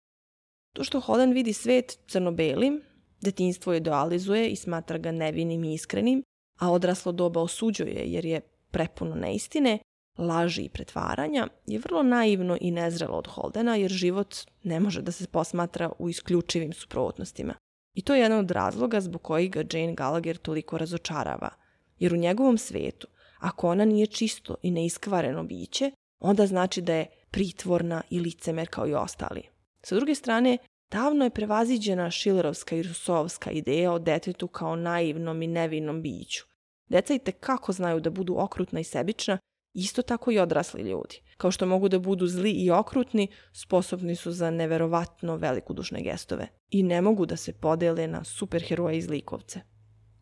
To 0.74 0.84
što 0.84 1.00
Holland 1.00 1.34
vidi 1.34 1.52
svet 1.52 1.98
crno-belim, 2.06 2.82
detinstvo 3.20 3.74
idealizuje 3.74 4.48
i 4.48 4.56
smatra 4.56 4.98
ga 4.98 5.12
nevinim 5.12 5.64
i 5.64 5.74
iskrenim, 5.74 6.22
a 6.58 6.70
odraslo 6.70 7.12
doba 7.12 7.40
osuđuje 7.40 8.02
jer 8.06 8.24
je 8.24 8.40
prepuno 8.70 9.14
neistine, 9.14 9.78
laži 10.18 10.62
i 10.62 10.68
pretvaranja, 10.68 11.48
je 11.66 11.78
vrlo 11.78 12.02
naivno 12.02 12.58
i 12.60 12.70
nezrelo 12.70 13.18
od 13.18 13.26
Holdena 13.26 13.76
jer 13.76 13.90
život 13.90 14.36
ne 14.62 14.80
može 14.80 15.02
da 15.02 15.12
se 15.12 15.26
posmatra 15.26 15.90
u 15.98 16.08
isključivim 16.08 16.72
suprotnostima. 16.72 17.54
I 17.94 18.02
to 18.02 18.14
je 18.14 18.20
jedan 18.20 18.38
od 18.38 18.50
razloga 18.50 19.00
zbog 19.00 19.22
kojih 19.22 19.50
ga 19.50 19.64
Jane 19.72 19.94
Gallagher 19.94 20.36
toliko 20.36 20.78
razočarava. 20.78 21.50
Jer 21.98 22.14
u 22.14 22.16
njegovom 22.16 22.58
svetu, 22.58 23.06
ako 23.38 23.68
ona 23.68 23.84
nije 23.84 24.06
čisto 24.06 24.56
i 24.62 24.70
neiskvareno 24.70 25.44
biće, 25.44 25.90
onda 26.20 26.46
znači 26.46 26.82
da 26.82 26.94
je 26.94 27.06
pritvorna 27.30 28.02
i 28.10 28.20
licemer 28.20 28.68
kao 28.70 28.88
i 28.88 28.94
ostali. 28.94 29.53
Sa 29.84 29.94
druge 29.94 30.14
strane, 30.14 30.58
davno 30.90 31.24
je 31.24 31.30
prevaziđena 31.30 32.10
Šilerovska 32.10 32.76
i 32.76 32.82
Rusovska 32.82 33.50
ideja 33.50 33.92
o 33.92 33.98
detetu 33.98 34.48
kao 34.48 34.76
naivnom 34.76 35.42
i 35.42 35.46
nevinom 35.46 36.02
biću. 36.02 36.44
Deca 36.88 37.14
i 37.14 37.18
tekako 37.18 37.72
znaju 37.72 38.00
da 38.00 38.10
budu 38.10 38.36
okrutna 38.38 38.80
i 38.80 38.84
sebična, 38.84 39.38
isto 39.74 40.02
tako 40.02 40.30
i 40.30 40.38
odrasli 40.38 40.82
ljudi. 40.82 41.20
Kao 41.36 41.50
što 41.50 41.66
mogu 41.66 41.88
da 41.88 41.98
budu 41.98 42.26
zli 42.26 42.50
i 42.50 42.70
okrutni, 42.70 43.28
sposobni 43.52 44.16
su 44.16 44.32
za 44.32 44.50
neverovatno 44.50 45.36
velikodušne 45.36 46.02
gestove 46.02 46.48
i 46.70 46.82
ne 46.82 47.00
mogu 47.00 47.26
da 47.26 47.36
se 47.36 47.52
podele 47.52 48.06
na 48.06 48.24
superheroje 48.24 48.98
i 48.98 49.02
zlikovce. 49.02 49.60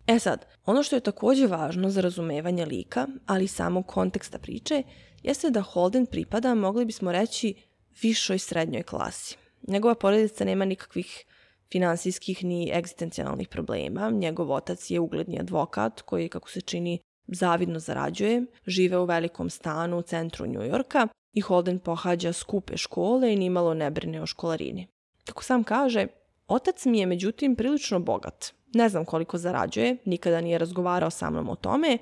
E 0.06 0.18
sad, 0.18 0.46
ono 0.64 0.82
što 0.82 0.96
je 0.96 1.00
takođe 1.00 1.46
važno 1.46 1.90
za 1.90 2.00
razumevanje 2.00 2.66
lika, 2.66 3.06
ali 3.26 3.44
i 3.44 3.48
samog 3.48 3.86
konteksta 3.86 4.38
priče, 4.38 4.82
jeste 5.22 5.50
da 5.50 5.62
Holden 5.62 6.06
pripada, 6.06 6.54
mogli 6.54 6.84
bismo 6.84 7.12
reći, 7.12 7.54
višoj 8.02 8.38
srednjoj 8.38 8.82
klasi. 8.82 9.41
Njegova 9.68 9.94
porodica 9.94 10.44
nema 10.44 10.64
nikakvih 10.64 11.24
finansijskih 11.72 12.44
ni 12.44 12.70
egzistencijalnih 12.74 13.48
problema. 13.48 14.10
Njegov 14.10 14.52
otac 14.52 14.90
je 14.90 15.00
ugledni 15.00 15.40
advokat 15.40 16.00
koji, 16.00 16.28
kako 16.28 16.50
se 16.50 16.60
čini, 16.60 16.98
zavidno 17.26 17.78
zarađuje, 17.78 18.44
žive 18.66 18.98
u 18.98 19.04
velikom 19.04 19.50
stanu 19.50 19.98
u 19.98 20.02
centru 20.02 20.46
Njujorka 20.46 21.08
i 21.32 21.40
Holden 21.40 21.78
pohađa 21.78 22.32
skupe 22.32 22.76
škole 22.76 23.32
i 23.32 23.36
nimalo 23.36 23.74
ne 23.74 23.90
brine 23.90 24.22
o 24.22 24.26
školarini. 24.26 24.86
Kako 25.24 25.42
sam 25.42 25.64
kaže, 25.64 26.06
otac 26.48 26.84
mi 26.84 26.98
je 26.98 27.06
međutim 27.06 27.56
prilično 27.56 28.00
bogat. 28.00 28.52
Ne 28.74 28.88
znam 28.88 29.04
koliko 29.04 29.38
zarađuje, 29.38 29.96
nikada 30.04 30.40
nije 30.40 30.58
razgovarao 30.58 31.10
sa 31.10 31.30
mnom 31.30 31.48
o 31.48 31.56
tome, 31.56 31.98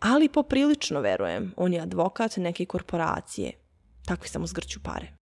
ali 0.00 0.28
poprilično 0.28 1.00
verujem, 1.00 1.52
on 1.56 1.72
je 1.72 1.80
advokat 1.80 2.36
neke 2.36 2.64
korporacije. 2.64 3.52
Takvi 4.06 4.28
samo 4.28 4.46
zgrću 4.46 4.80
pare. 4.82 5.17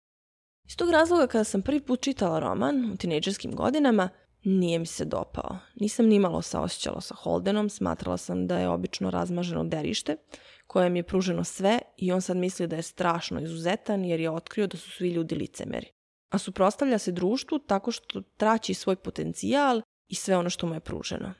Iz 0.69 0.77
tog 0.77 0.91
razloga 0.91 1.27
kada 1.27 1.45
sam 1.45 1.63
prvi 1.63 1.81
put 1.81 2.01
čitala 2.01 2.39
roman 2.39 2.93
u 2.93 2.97
tinejdžerskim 2.97 3.55
godinama, 3.55 4.09
nije 4.45 4.79
mi 4.79 4.87
se 4.87 5.05
dopao. 5.05 5.59
Nisam 5.75 6.07
ni 6.07 6.19
malo 6.19 6.43
saosećala 6.43 7.01
sa 7.01 7.15
Holdenom, 7.15 7.69
smatrala 7.69 8.17
sam 8.17 8.47
da 8.47 8.59
je 8.59 8.69
obično 8.69 9.11
razmaženo 9.11 9.65
derište, 9.65 10.17
kojem 10.67 10.97
je 10.97 11.03
pruženo 11.03 11.45
sve 11.45 11.79
i 11.97 12.13
on 12.13 12.23
sad 12.23 12.37
misli 12.37 12.67
da 12.67 12.77
je 12.77 12.83
strašno 12.83 13.41
izuzetan 13.41 14.05
jer 14.05 14.21
je 14.21 14.31
otkrio 14.31 14.67
da 14.67 14.77
su 14.77 14.91
svi 14.91 15.11
ljudi 15.11 15.35
licemeri. 15.35 15.87
A 16.31 16.39
suprostavlja 16.39 16.99
se 16.99 17.13
društvu 17.13 17.59
tako 17.59 17.91
što 17.91 18.23
traći 18.37 18.75
svoj 18.75 18.97
potencijal 18.97 19.83
i 20.09 20.15
sve 20.15 20.37
ono 20.37 20.51
što 20.51 20.67
mu 20.67 20.75
je 20.75 20.81
pruženo. 20.81 21.35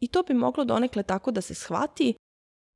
I 0.00 0.08
to 0.08 0.22
bi 0.22 0.34
moglo 0.34 0.64
donekle 0.64 1.02
tako 1.02 1.30
da 1.30 1.40
se 1.40 1.54
shvati, 1.54 2.14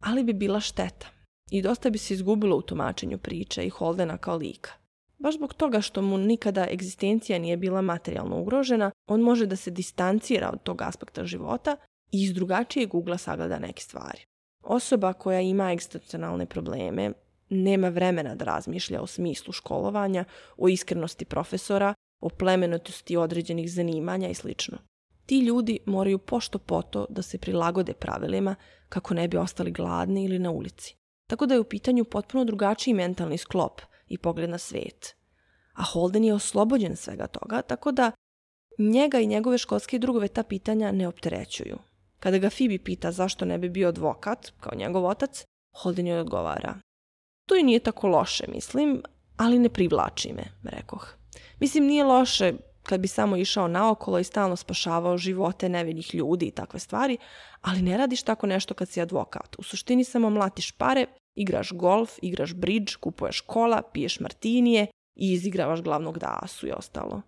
ali 0.02 0.24
bi 0.24 0.32
bila 0.32 0.60
šteta. 0.60 1.06
I 1.50 1.62
dosta 1.62 1.90
bi 1.90 1.98
se 1.98 2.14
izgubilo 2.14 2.56
u 2.56 2.62
tumačenju 2.62 3.18
priče 3.18 3.66
i 3.66 3.68
Holdena 3.68 4.18
kao 4.18 4.36
lika. 4.36 4.79
Baš 5.22 5.34
zbog 5.34 5.54
toga 5.54 5.80
što 5.80 6.02
mu 6.02 6.18
nikada 6.18 6.66
egzistencija 6.70 7.38
nije 7.38 7.56
bila 7.56 7.80
materijalno 7.80 8.40
ugrožena, 8.40 8.90
on 9.06 9.20
može 9.20 9.46
da 9.46 9.56
se 9.56 9.70
distancira 9.70 10.50
od 10.52 10.62
tog 10.62 10.82
aspekta 10.82 11.24
života 11.24 11.76
i 12.12 12.22
iz 12.22 12.34
drugačijeg 12.34 12.94
ugla 12.94 13.18
sagleda 13.18 13.58
neke 13.58 13.82
stvari. 13.82 14.24
Osoba 14.62 15.12
koja 15.12 15.40
ima 15.40 15.72
egzistencionalne 15.72 16.46
probleme 16.46 17.12
nema 17.50 17.88
vremena 17.88 18.34
da 18.34 18.44
razmišlja 18.44 19.02
o 19.02 19.06
smislu 19.06 19.52
školovanja, 19.52 20.24
o 20.56 20.68
iskrenosti 20.68 21.24
profesora, 21.24 21.94
o 22.20 22.28
plemenitosti 22.28 23.16
određenih 23.16 23.72
zanimanja 23.72 24.28
i 24.28 24.34
sl. 24.34 24.50
Ti 25.26 25.38
ljudi 25.38 25.78
moraju 25.86 26.18
pošto 26.18 26.58
poto 26.58 27.06
da 27.08 27.22
se 27.22 27.38
prilagode 27.38 27.92
pravilima 27.92 28.54
kako 28.88 29.14
ne 29.14 29.28
bi 29.28 29.36
ostali 29.36 29.70
gladni 29.70 30.24
ili 30.24 30.38
na 30.38 30.50
ulici. 30.50 30.96
Tako 31.26 31.46
da 31.46 31.54
je 31.54 31.60
u 31.60 31.64
pitanju 31.64 32.04
potpuno 32.04 32.44
drugačiji 32.44 32.94
mentalni 32.94 33.38
sklop 33.38 33.80
i 34.10 34.18
pogled 34.18 34.50
na 34.50 34.58
svet. 34.58 35.16
A 35.74 35.82
Holden 35.82 36.24
je 36.24 36.34
oslobođen 36.34 36.96
svega 36.96 37.26
toga, 37.26 37.62
tako 37.62 37.92
da 37.92 38.12
njega 38.78 39.20
i 39.20 39.26
njegove 39.26 39.58
školske 39.58 39.98
drugove 39.98 40.28
ta 40.28 40.42
pitanja 40.42 40.92
ne 40.92 41.08
opterećuju. 41.08 41.78
Kada 42.20 42.38
ga 42.38 42.50
Phoebe 42.50 42.78
pita 42.78 43.12
zašto 43.12 43.44
ne 43.44 43.58
bi 43.58 43.68
bio 43.68 43.88
advokat, 43.88 44.52
kao 44.60 44.72
njegov 44.76 45.06
otac, 45.06 45.44
Holden 45.82 46.06
joj 46.06 46.20
odgovara. 46.20 46.74
To 47.46 47.56
i 47.56 47.62
nije 47.62 47.80
tako 47.80 48.08
loše, 48.08 48.44
mislim, 48.48 49.02
ali 49.36 49.58
ne 49.58 49.68
privlači 49.68 50.32
me, 50.32 50.44
rekoh. 50.62 51.14
Mislim, 51.60 51.84
nije 51.84 52.04
loše 52.04 52.52
kad 52.82 53.00
bi 53.00 53.08
samo 53.08 53.36
išao 53.36 53.68
naokolo 53.68 54.18
i 54.18 54.24
stalno 54.24 54.56
spašavao 54.56 55.18
živote 55.18 55.68
nevinih 55.68 56.14
ljudi 56.14 56.46
i 56.46 56.50
takve 56.50 56.80
stvari, 56.80 57.18
ali 57.60 57.82
ne 57.82 57.96
radiš 57.96 58.22
tako 58.22 58.46
nešto 58.46 58.74
kad 58.74 58.88
si 58.88 59.00
advokat. 59.00 59.56
U 59.58 59.62
suštini 59.62 60.04
samo 60.04 60.30
mlatiš 60.30 60.72
pare, 60.72 61.06
igraš 61.34 61.72
golf, 61.72 62.18
igraš 62.22 62.54
bridge, 62.54 62.92
kupuješ 63.00 63.40
kola, 63.40 63.82
piješ 63.92 64.20
martinije 64.20 64.86
i 65.16 65.32
izigravaš 65.32 65.82
glavnog 65.82 66.18
dasu 66.18 66.66
i 66.66 66.72
ostalo. 66.72 67.22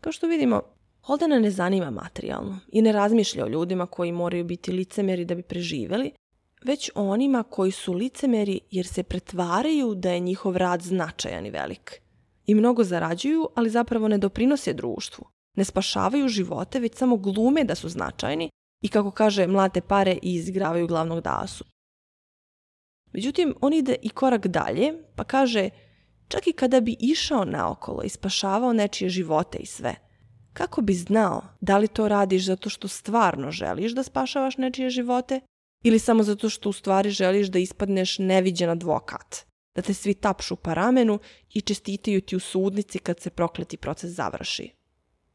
Kao 0.00 0.12
što 0.12 0.26
vidimo, 0.26 0.62
Holdena 1.02 1.38
ne 1.38 1.50
zanima 1.50 1.90
materijalno 1.90 2.58
i 2.68 2.82
ne 2.82 2.92
razmišlja 2.92 3.44
o 3.44 3.48
ljudima 3.48 3.86
koji 3.86 4.12
moraju 4.12 4.44
biti 4.44 4.72
licemeri 4.72 5.24
da 5.24 5.34
bi 5.34 5.42
preživeli, 5.42 6.12
već 6.64 6.90
onima 6.94 7.42
koji 7.42 7.70
su 7.70 7.92
licemeri 7.92 8.60
jer 8.70 8.86
se 8.86 9.02
pretvaraju 9.02 9.94
da 9.94 10.10
je 10.10 10.20
njihov 10.20 10.56
rad 10.56 10.82
značajan 10.82 11.46
i 11.46 11.50
velik. 11.50 12.00
I 12.46 12.54
mnogo 12.54 12.84
zarađuju, 12.84 13.48
ali 13.54 13.70
zapravo 13.70 14.08
ne 14.08 14.18
doprinose 14.18 14.72
društvu. 14.72 15.24
Ne 15.56 15.64
spašavaju 15.64 16.28
živote, 16.28 16.80
već 16.80 16.94
samo 16.94 17.16
glume 17.16 17.64
da 17.64 17.74
su 17.74 17.88
značajni 17.88 18.50
i 18.82 18.88
kako 18.88 19.10
kaže 19.10 19.46
mlate 19.46 19.80
pare 19.80 20.18
i 20.22 20.34
izigravaju 20.34 20.86
glavnog 20.86 21.20
dasu. 21.20 21.64
Međutim, 23.12 23.54
on 23.60 23.72
ide 23.72 23.96
i 24.02 24.08
korak 24.08 24.46
dalje, 24.46 24.94
pa 25.16 25.24
kaže, 25.24 25.70
čak 26.28 26.46
i 26.46 26.52
kada 26.52 26.80
bi 26.80 26.96
išao 27.00 27.44
naokolo 27.44 28.02
i 28.02 28.08
spašavao 28.08 28.72
nečije 28.72 29.08
živote 29.10 29.58
i 29.58 29.66
sve, 29.66 29.94
kako 30.52 30.80
bi 30.80 30.94
znao 30.94 31.42
da 31.60 31.78
li 31.78 31.88
to 31.88 32.08
radiš 32.08 32.44
zato 32.44 32.68
što 32.68 32.88
stvarno 32.88 33.50
želiš 33.50 33.92
da 33.92 34.02
spašavaš 34.02 34.56
nečije 34.56 34.90
živote 34.90 35.40
ili 35.82 35.98
samo 35.98 36.22
zato 36.22 36.48
što 36.48 36.68
u 36.68 36.72
stvari 36.72 37.10
želiš 37.10 37.46
da 37.46 37.58
ispadneš 37.58 38.18
neviđen 38.18 38.70
advokat, 38.70 39.46
da 39.74 39.82
te 39.82 39.94
svi 39.94 40.14
tapšu 40.14 40.56
pa 40.56 40.74
ramenu 40.74 41.18
i 41.50 41.60
čestitaju 41.60 42.20
ti 42.20 42.36
u 42.36 42.40
sudnici 42.40 42.98
kad 42.98 43.20
se 43.20 43.30
prokleti 43.30 43.76
proces 43.76 44.10
završi. 44.10 44.70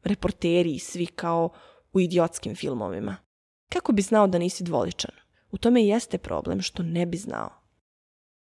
Reporteri 0.04 0.74
i 0.74 0.78
svi 0.78 1.06
kao 1.06 1.50
u 1.92 2.00
idiotskim 2.00 2.54
filmovima. 2.54 3.16
Kako 3.72 3.92
bi 3.92 4.02
znao 4.02 4.26
da 4.26 4.38
nisi 4.38 4.64
dvoličan? 4.64 5.14
U 5.50 5.58
tome 5.58 5.84
jeste 5.84 6.18
problem 6.18 6.62
što 6.62 6.82
ne 6.82 7.06
bi 7.06 7.16
znao. 7.16 7.57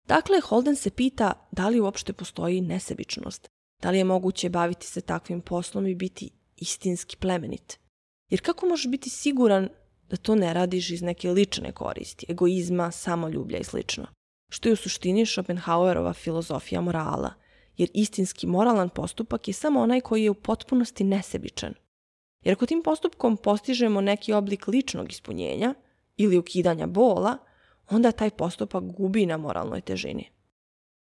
Dakle, 0.10 0.42
Holden 0.42 0.76
se 0.76 0.90
pita 0.90 1.48
da 1.52 1.70
li 1.70 1.80
uopšte 1.80 2.14
postoji 2.14 2.62
nesebičnost, 2.62 3.48
da 3.82 3.92
li 3.92 3.98
je 3.98 4.04
moguće 4.04 4.50
baviti 4.50 4.88
se 4.88 5.02
takvim 5.02 5.42
poslom 5.42 5.88
i 5.88 5.96
biti 5.96 6.30
istinski 6.56 7.18
plemenit. 7.18 7.80
Jer 8.30 8.42
kako 8.42 8.66
možeš 8.66 8.92
biti 8.92 9.10
siguran 9.10 9.70
da 10.10 10.18
to 10.18 10.36
ne 10.36 10.54
radiš 10.54 10.90
iz 10.90 11.02
neke 11.02 11.32
lične 11.32 11.72
koristi, 11.72 12.26
egoizma, 12.30 12.92
samoljublja 12.92 13.58
i 13.58 13.64
slično? 13.64 14.08
Što 14.50 14.70
je 14.70 14.74
u 14.74 14.76
suštini 14.76 15.26
Schopenhauerova 15.26 16.14
filozofija 16.14 16.82
morala, 16.82 17.34
jer 17.78 17.90
istinski 17.94 18.48
moralan 18.48 18.90
postupak 18.90 19.48
je 19.48 19.54
samo 19.54 19.82
onaj 19.82 20.02
koji 20.02 20.24
je 20.24 20.30
u 20.30 20.34
potpunosti 20.34 21.04
nesebičan. 21.04 21.74
Jer 22.44 22.54
ako 22.54 22.66
tim 22.66 22.84
postupkom 22.84 23.38
postižemo 23.38 24.02
neki 24.02 24.34
oblik 24.34 24.68
ličnog 24.68 25.12
ispunjenja 25.12 25.74
ili 26.18 26.38
ukidanja 26.38 26.88
bola, 26.88 27.38
onda 27.90 28.12
taj 28.12 28.30
postupak 28.30 28.84
gubi 28.84 29.26
na 29.26 29.38
moralnoj 29.38 29.82
težini. 29.82 30.30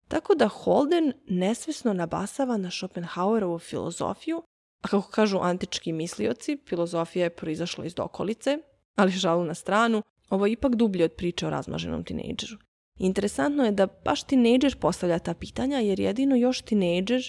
Tako 0.07 0.36
da 0.36 0.47
Holden 0.47 1.13
nesvesno 1.27 1.93
nabasava 1.93 2.57
na 2.57 2.71
Schopenhauerovu 2.71 3.60
filozofiju, 3.60 4.41
a 4.81 4.88
kako 4.88 5.10
kažu 5.10 5.39
antički 5.41 5.93
mislioci, 5.93 6.57
filozofija 6.65 7.23
je 7.23 7.36
proizašla 7.36 7.86
iz 7.86 7.95
dokolice, 7.95 8.57
ali 8.95 9.12
žalu 9.12 9.45
na 9.45 9.53
stranu, 9.53 10.01
ovo 10.29 10.45
je 10.45 10.51
ipak 10.51 10.75
dublje 10.75 11.05
od 11.05 11.12
priče 11.12 11.47
o 11.47 11.49
razmaženom 11.49 12.03
tinejdžeru. 12.03 12.57
Interesantno 12.99 13.65
je 13.65 13.71
da 13.71 13.88
baš 14.05 14.23
tinejdžer 14.23 14.75
postavlja 14.79 15.19
ta 15.19 15.34
pitanja, 15.34 15.79
jer 15.79 15.99
jedino 15.99 16.36
još 16.36 16.62
tinejdžer 16.62 17.21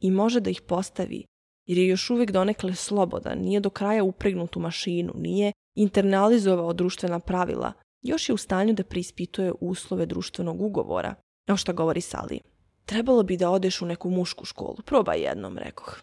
i 0.00 0.10
može 0.10 0.40
da 0.40 0.50
ih 0.50 0.60
postavi, 0.60 1.24
jer 1.66 1.78
je 1.78 1.88
još 1.88 2.10
uvek 2.10 2.30
donekle 2.30 2.74
slobodan, 2.74 3.38
nije 3.38 3.60
do 3.60 3.70
kraja 3.70 4.04
upregnut 4.04 4.56
u 4.56 4.60
mašinu, 4.60 5.12
nije 5.16 5.52
internalizovao 5.74 6.72
društvena 6.72 7.20
pravila, 7.20 7.72
još 8.02 8.28
je 8.28 8.34
u 8.34 8.36
stanju 8.36 8.74
da 8.74 8.84
preispituje 8.84 9.52
uslove 9.60 10.06
društvenog 10.06 10.62
ugovora, 10.62 11.14
kao 11.46 11.56
što 11.56 11.72
govori 11.72 12.00
Sali. 12.00 12.40
Trebalo 12.84 13.22
bi 13.22 13.36
da 13.36 13.50
odeš 13.50 13.82
u 13.82 13.86
neku 13.86 14.10
mušku 14.10 14.44
školu, 14.44 14.76
probaj 14.86 15.20
jednom, 15.20 15.58
rekoh. 15.58 16.00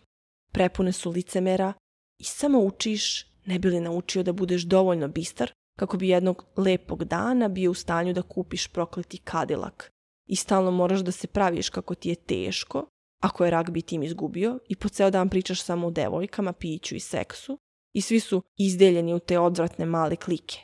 Prepune 0.52 0.92
su 0.92 1.12
licemera 1.12 1.74
i 2.20 2.24
samo 2.24 2.60
učiš, 2.60 3.26
ne 3.46 3.60
bi 3.60 3.70
li 3.70 3.80
naučio 3.80 4.24
da 4.24 4.34
budeš 4.34 4.64
dovoljno 4.64 5.08
bistar 5.08 5.52
kako 5.80 5.98
bi 5.98 6.10
jednog 6.10 6.46
lepog 6.58 7.04
dana 7.04 7.48
bio 7.48 7.72
u 7.72 7.74
stanju 7.74 8.14
da 8.14 8.22
kupiš 8.22 8.68
prokleti 8.68 9.18
kadilak 9.18 9.92
i 10.28 10.36
stalno 10.36 10.72
moraš 10.72 11.00
da 11.00 11.12
se 11.12 11.28
praviš 11.28 11.70
kako 11.70 11.96
ti 11.96 12.10
je 12.10 12.16
teško, 12.16 12.86
ako 13.22 13.46
je 13.46 13.52
ragbi 13.52 13.82
tim 13.82 14.04
izgubio 14.04 14.60
i 14.70 14.76
po 14.76 14.90
ceo 14.90 15.10
dan 15.10 15.30
pričaš 15.30 15.62
samo 15.62 15.88
o 15.88 15.92
devojkama, 15.92 16.54
piću 16.54 16.96
i 16.96 17.00
seksu, 17.00 17.58
i 17.94 18.02
svi 18.02 18.20
su 18.20 18.42
izdeljeni 18.58 19.14
u 19.14 19.20
te 19.20 19.40
odvratne 19.40 19.86
male 19.86 20.16
klike. 20.16 20.60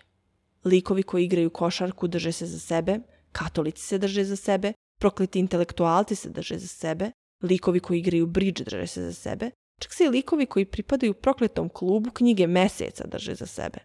Likovi 0.65 1.03
koji 1.03 1.25
igraju 1.25 1.49
košarku 1.49 2.07
drže 2.07 2.31
se 2.31 2.45
za 2.45 2.59
sebe, 2.59 2.99
katolici 3.31 3.81
se 3.81 3.97
drže 3.97 4.23
za 4.23 4.35
sebe, 4.35 4.73
prokleti 4.99 5.39
intelektualci 5.39 6.15
se 6.15 6.29
drže 6.29 6.57
za 6.57 6.67
sebe, 6.67 7.11
likovi 7.41 7.79
koji 7.79 7.99
igraju 7.99 8.27
bridge 8.27 8.63
drže 8.63 8.87
se 8.87 9.01
za 9.01 9.13
sebe, 9.13 9.51
čak 9.79 9.93
se 9.93 10.03
i 10.03 10.09
likovi 10.09 10.45
koji 10.45 10.65
pripadaju 10.65 11.13
prokletom 11.13 11.69
klubu 11.69 12.11
knjige 12.11 12.47
meseca 12.47 13.07
drže 13.07 13.35
za 13.35 13.45
sebe. 13.45 13.79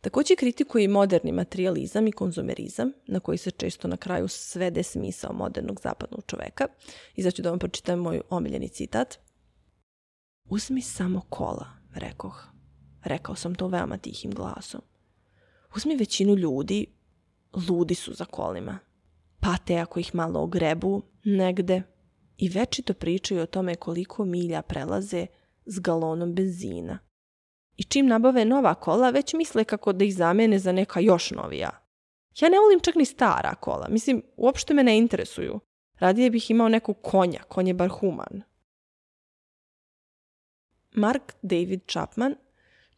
Takođe 0.00 0.36
kritikuje 0.36 0.84
i 0.84 0.88
moderni 0.88 1.32
materializam 1.32 2.06
i 2.06 2.12
konzumerizam, 2.12 2.92
na 3.06 3.20
koji 3.20 3.38
se 3.38 3.50
često 3.50 3.88
na 3.88 3.96
kraju 3.96 4.28
svede 4.28 4.82
smisao 4.82 5.32
modernog 5.32 5.80
zapadnog 5.80 6.24
čoveka. 6.26 6.66
I 7.14 7.30
ću 7.30 7.42
da 7.42 7.50
vam 7.50 7.58
pročitam 7.58 7.98
moj 7.98 8.20
omiljeni 8.30 8.68
citat. 8.68 9.18
Uzmi 10.48 10.82
samo 10.82 11.20
kola, 11.28 11.66
rekoh. 11.94 12.44
Rekao 13.04 13.34
sam 13.34 13.54
to 13.54 13.68
veoma 13.68 13.96
tihim 13.96 14.30
glasom. 14.30 14.80
Uzmi 15.76 15.96
većinu 15.96 16.34
ljudi, 16.34 16.86
ludi 17.68 17.94
su 17.94 18.14
za 18.14 18.24
kolima. 18.24 18.78
Pate 19.40 19.76
ako 19.76 20.00
ih 20.00 20.14
malo 20.14 20.40
ogrebu, 20.40 21.02
negde, 21.24 21.82
i 22.36 22.48
večito 22.48 22.94
pričaju 22.94 23.42
o 23.42 23.46
tome 23.46 23.74
koliko 23.74 24.24
milja 24.24 24.62
prelaze 24.62 25.26
s 25.66 25.78
galonom 25.80 26.34
benzina. 26.34 26.98
I 27.76 27.82
čim 27.82 28.06
nabave 28.06 28.44
nova 28.44 28.74
kola, 28.74 29.10
već 29.10 29.34
misle 29.34 29.64
kako 29.64 29.92
da 29.92 30.04
ih 30.04 30.14
zamene 30.16 30.58
za 30.58 30.72
neka 30.72 31.00
još 31.00 31.30
novija. 31.30 31.70
Ja 32.40 32.48
ne 32.48 32.58
volim 32.58 32.80
čak 32.80 32.94
ni 32.94 33.04
stara 33.04 33.54
kola, 33.54 33.88
mislim, 33.88 34.22
uopšte 34.36 34.74
me 34.74 34.82
ne 34.82 34.98
interesuju. 34.98 35.60
Radije 35.98 36.30
bih 36.30 36.50
imao 36.50 36.68
neku 36.68 36.94
konja, 36.94 37.42
konj 37.48 37.68
je 37.68 37.74
bar 37.74 37.88
human. 37.88 38.42
Mark 40.92 41.34
David 41.42 41.80
Chapman, 41.88 42.34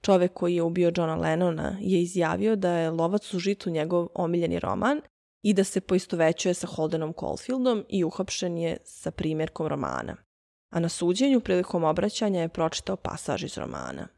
čovek 0.01 0.33
koji 0.33 0.55
je 0.55 0.63
ubio 0.63 0.93
Johna 0.97 1.17
Lennona, 1.17 1.77
je 1.81 2.03
izjavio 2.03 2.57
da 2.57 2.73
je 2.73 2.91
Lovac 2.91 3.35
u 3.35 3.39
žitu 3.39 3.71
njegov 3.71 4.09
omiljeni 4.15 4.59
roman 4.59 5.01
i 5.43 5.55
da 5.55 5.65
se 5.65 5.81
poistovećuje 5.81 6.55
sa 6.55 6.67
Holdenom 6.67 7.15
Caulfieldom 7.21 7.85
i 7.89 8.05
uhapšen 8.05 8.59
je 8.59 8.77
sa 8.85 9.11
primjerkom 9.11 9.67
romana. 9.67 10.17
A 10.71 10.81
na 10.81 10.89
suđenju 10.89 11.41
prilikom 11.41 11.85
obraćanja 11.85 12.41
je 12.41 12.49
pročitao 12.49 12.97
pasaž 12.97 13.45
iz 13.45 13.59
romana. 13.59 14.09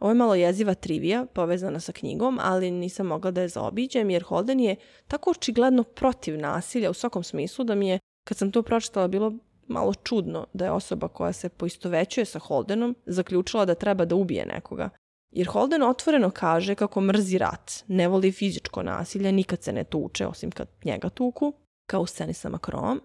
Ovo 0.00 0.10
je 0.10 0.14
malo 0.14 0.34
jeziva 0.34 0.74
trivija 0.74 1.26
povezana 1.34 1.80
sa 1.80 1.92
knjigom, 1.92 2.38
ali 2.42 2.70
nisam 2.70 3.06
mogla 3.06 3.30
da 3.30 3.40
je 3.40 3.48
zaobiđem 3.48 4.10
jer 4.10 4.22
Holden 4.22 4.60
je 4.60 4.76
tako 5.06 5.30
očigledno 5.30 5.82
protiv 5.82 6.38
nasilja 6.38 6.90
u 6.90 6.94
svakom 6.94 7.22
smislu 7.22 7.64
da 7.64 7.74
mi 7.74 7.88
je, 7.88 7.98
kad 8.24 8.38
sam 8.38 8.52
to 8.52 8.62
pročitala, 8.62 9.08
bilo 9.08 9.32
malo 9.68 9.94
čudno 9.94 10.46
da 10.52 10.64
je 10.64 10.70
osoba 10.70 11.08
koja 11.08 11.32
se 11.32 11.48
poistovećuje 11.48 12.24
sa 12.24 12.38
Holdenom 12.38 12.96
zaključila 13.06 13.64
da 13.64 13.74
treba 13.74 14.04
da 14.04 14.14
ubije 14.14 14.46
nekoga. 14.46 14.90
Jer 15.32 15.48
Holden 15.48 15.82
otvoreno 15.82 16.30
kaže 16.30 16.74
kako 16.74 17.00
mrzi 17.00 17.38
rat, 17.38 17.84
ne 17.88 18.08
voli 18.08 18.32
fizičko 18.32 18.82
nasilje, 18.82 19.32
nikad 19.32 19.62
se 19.62 19.72
ne 19.72 19.84
tuče 19.84 20.26
osim 20.26 20.50
kad 20.50 20.68
njega 20.84 21.08
tuku, 21.08 21.52
kao 21.86 22.00
u 22.00 22.06
sceni 22.06 22.34
sa 22.34 22.48
Macronom. 22.48 23.00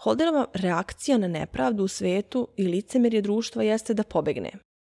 Holdenova 0.00 0.46
reakcija 0.54 1.18
na 1.18 1.28
nepravdu 1.28 1.84
u 1.84 1.88
svetu 1.88 2.48
i 2.56 2.66
licemerje 2.66 3.22
društva 3.22 3.62
jeste 3.62 3.94
da 3.94 4.02
pobegne. 4.02 4.50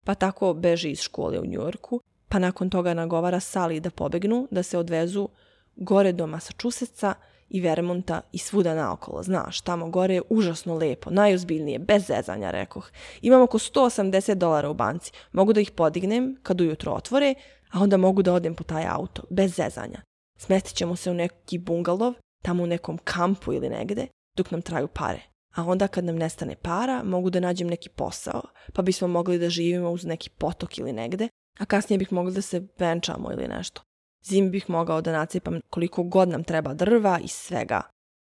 Pa 0.06 0.14
tako 0.14 0.54
beži 0.54 0.90
iz 0.90 1.00
škole 1.00 1.40
u 1.40 1.46
Njujorku, 1.46 2.00
pa 2.28 2.38
nakon 2.38 2.70
toga 2.70 2.94
nagovara 2.94 3.40
Sally 3.40 3.80
da 3.80 3.90
pobegnu, 3.90 4.48
da 4.50 4.62
se 4.62 4.78
odvezu 4.78 5.28
gore 5.76 6.12
do 6.12 6.26
Massachusettsa 6.26 7.14
i 7.52 7.60
Vermonta 7.60 8.20
i 8.32 8.38
svuda 8.38 8.74
naokolo. 8.74 9.22
Znaš, 9.22 9.60
tamo 9.60 9.90
gore 9.90 10.14
je 10.14 10.22
užasno 10.28 10.74
lepo, 10.74 11.10
najozbiljnije, 11.10 11.78
bez 11.78 12.06
zezanja, 12.06 12.50
rekoh. 12.50 12.90
Imam 13.22 13.42
oko 13.42 13.58
180 13.58 14.34
dolara 14.34 14.70
u 14.70 14.74
banci. 14.74 15.12
Mogu 15.32 15.52
da 15.52 15.60
ih 15.60 15.70
podignem 15.70 16.36
kad 16.42 16.60
ujutro 16.60 16.92
otvore, 16.92 17.34
a 17.70 17.80
onda 17.80 17.96
mogu 17.96 18.22
da 18.22 18.32
odem 18.32 18.54
po 18.54 18.64
taj 18.64 18.86
auto, 18.88 19.22
bez 19.30 19.54
zezanja. 19.54 20.00
Smestit 20.38 20.76
ćemo 20.76 20.96
se 20.96 21.10
u 21.10 21.14
neki 21.14 21.58
bungalov, 21.58 22.14
tamo 22.42 22.62
u 22.62 22.66
nekom 22.66 22.98
kampu 22.98 23.52
ili 23.52 23.68
negde, 23.68 24.06
dok 24.36 24.50
nam 24.50 24.62
traju 24.62 24.88
pare. 24.88 25.20
A 25.54 25.64
onda 25.64 25.88
kad 25.88 26.04
nam 26.04 26.16
nestane 26.16 26.56
para, 26.56 27.02
mogu 27.04 27.30
da 27.30 27.40
nađem 27.40 27.68
neki 27.68 27.88
posao, 27.88 28.42
pa 28.72 28.82
bismo 28.82 29.08
mogli 29.08 29.38
da 29.38 29.50
živimo 29.50 29.90
uz 29.90 30.04
neki 30.04 30.30
potok 30.30 30.78
ili 30.78 30.92
negde, 30.92 31.28
a 31.58 31.64
kasnije 31.64 31.98
bih 31.98 32.12
mogli 32.12 32.32
da 32.32 32.42
se 32.42 32.66
venčamo 32.78 33.32
ili 33.32 33.48
nešto. 33.48 33.82
Zimi 34.24 34.50
bih 34.50 34.70
mogao 34.70 35.00
da 35.00 35.12
nacipam 35.12 35.60
koliko 35.70 36.02
god 36.02 36.28
nam 36.28 36.44
treba 36.44 36.74
drva 36.74 37.20
i 37.24 37.28
svega. 37.28 37.82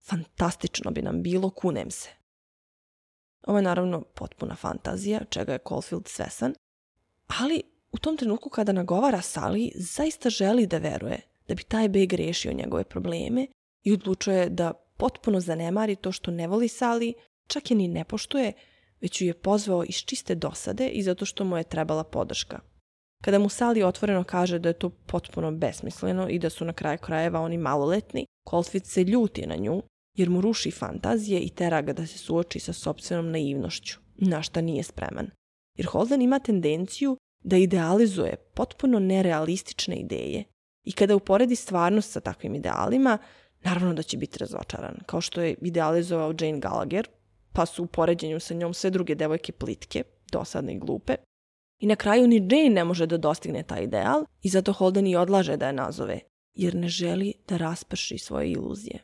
Fantastično 0.06 0.92
bi 0.92 1.02
nam 1.02 1.24
bilo, 1.24 1.50
kunem 1.50 1.92
se. 1.92 2.10
Ovo 3.48 3.58
je 3.58 3.62
naravno 3.62 4.02
potpuna 4.02 4.56
fantazija, 4.56 5.20
čega 5.30 5.54
je 5.54 5.60
Caulfield 5.68 6.08
svesan, 6.08 6.54
ali 7.40 7.62
u 7.92 7.98
tom 7.98 8.18
trenutku 8.18 8.50
kada 8.50 8.72
nagovara 8.72 9.18
Sally, 9.18 9.72
zaista 9.76 10.30
želi 10.30 10.68
da 10.68 10.78
veruje 10.78 11.22
da 11.48 11.56
bi 11.56 11.64
taj 11.64 11.90
beg 11.90 12.14
rešio 12.14 12.54
njegove 12.54 12.84
probleme 12.84 13.48
i 13.84 13.94
odlučuje 13.94 14.50
da 14.50 14.74
potpuno 14.98 15.40
zanemari 15.40 15.96
to 15.96 16.12
što 16.12 16.32
ne 16.32 16.48
voli 16.48 16.68
Sally, 16.68 17.14
čak 17.48 17.72
je 17.72 17.78
ni 17.78 17.88
ne 17.88 18.04
poštuje, 18.04 18.54
već 19.02 19.22
ju 19.22 19.28
je 19.28 19.34
pozvao 19.34 19.84
iz 19.84 19.96
čiste 19.96 20.36
dosade 20.36 20.88
i 20.88 21.04
zato 21.04 21.26
što 21.26 21.44
mu 21.44 21.58
je 21.58 21.64
trebala 21.64 22.04
podrška. 22.04 22.60
Kada 23.24 23.40
mu 23.40 23.50
Sally 23.50 23.84
otvoreno 23.84 24.24
kaže 24.24 24.60
da 24.60 24.70
je 24.70 24.80
to 24.80 24.90
potpuno 24.90 25.52
besmisleno 25.52 26.30
i 26.30 26.40
da 26.40 26.50
su 26.50 26.66
na 26.66 26.74
kraju 26.74 26.98
krajeva 26.98 27.42
oni 27.42 27.58
maloletni, 27.58 28.26
Colfit 28.50 28.86
se 28.86 29.04
ljuti 29.04 29.48
na 29.48 29.56
nju 29.56 29.82
jer 30.18 30.30
mu 30.30 30.42
ruši 30.42 30.72
fantazije 30.72 31.40
i 31.40 31.50
tera 31.50 31.82
ga 31.82 31.94
da 31.94 32.08
se 32.08 32.18
suoči 32.18 32.60
sa 32.60 32.74
sobstvenom 32.74 33.32
naivnošću, 33.32 34.00
na 34.16 34.42
šta 34.42 34.62
nije 34.62 34.84
spreman. 34.84 35.30
Jer 35.78 35.88
Holden 35.88 36.22
ima 36.22 36.40
tendenciju 36.40 37.18
da 37.44 37.58
idealizuje 37.58 38.36
potpuno 38.36 39.00
nerealistične 39.00 39.96
ideje 39.96 40.44
i 40.86 40.92
kada 40.92 41.16
uporedi 41.16 41.56
stvarnost 41.56 42.12
sa 42.12 42.20
takvim 42.20 42.56
idealima, 42.56 43.18
naravno 43.64 43.94
da 43.94 44.04
će 44.04 44.18
biti 44.18 44.40
razočaran, 44.40 44.98
kao 45.06 45.22
što 45.22 45.42
je 45.42 45.56
idealizovao 45.62 46.34
Jane 46.40 46.60
Gallagher, 46.60 47.08
pa 47.54 47.66
su 47.66 47.84
u 47.84 47.88
poređenju 47.88 48.40
sa 48.40 48.54
njom 48.54 48.74
sve 48.74 48.90
druge 48.90 49.16
devojke 49.16 49.52
plitke, 49.52 50.04
dosadne 50.32 50.74
i 50.74 50.80
glupe, 50.80 51.16
I 51.80 51.88
na 51.88 51.96
kraju 51.96 52.28
ni 52.28 52.36
Jane 52.36 52.70
ne 52.70 52.84
može 52.84 53.06
da 53.06 53.18
dostigne 53.18 53.64
taj 53.64 53.84
ideal 53.84 54.26
i 54.42 54.50
zato 54.50 54.74
Holden 54.74 55.08
i 55.08 55.16
odlaže 55.16 55.58
da 55.58 55.68
je 55.68 55.74
nazove, 55.74 56.20
jer 56.54 56.76
ne 56.76 56.88
želi 56.88 57.34
da 57.48 57.58
rasprši 57.58 58.18
svoje 58.18 58.52
iluzije. 58.52 59.00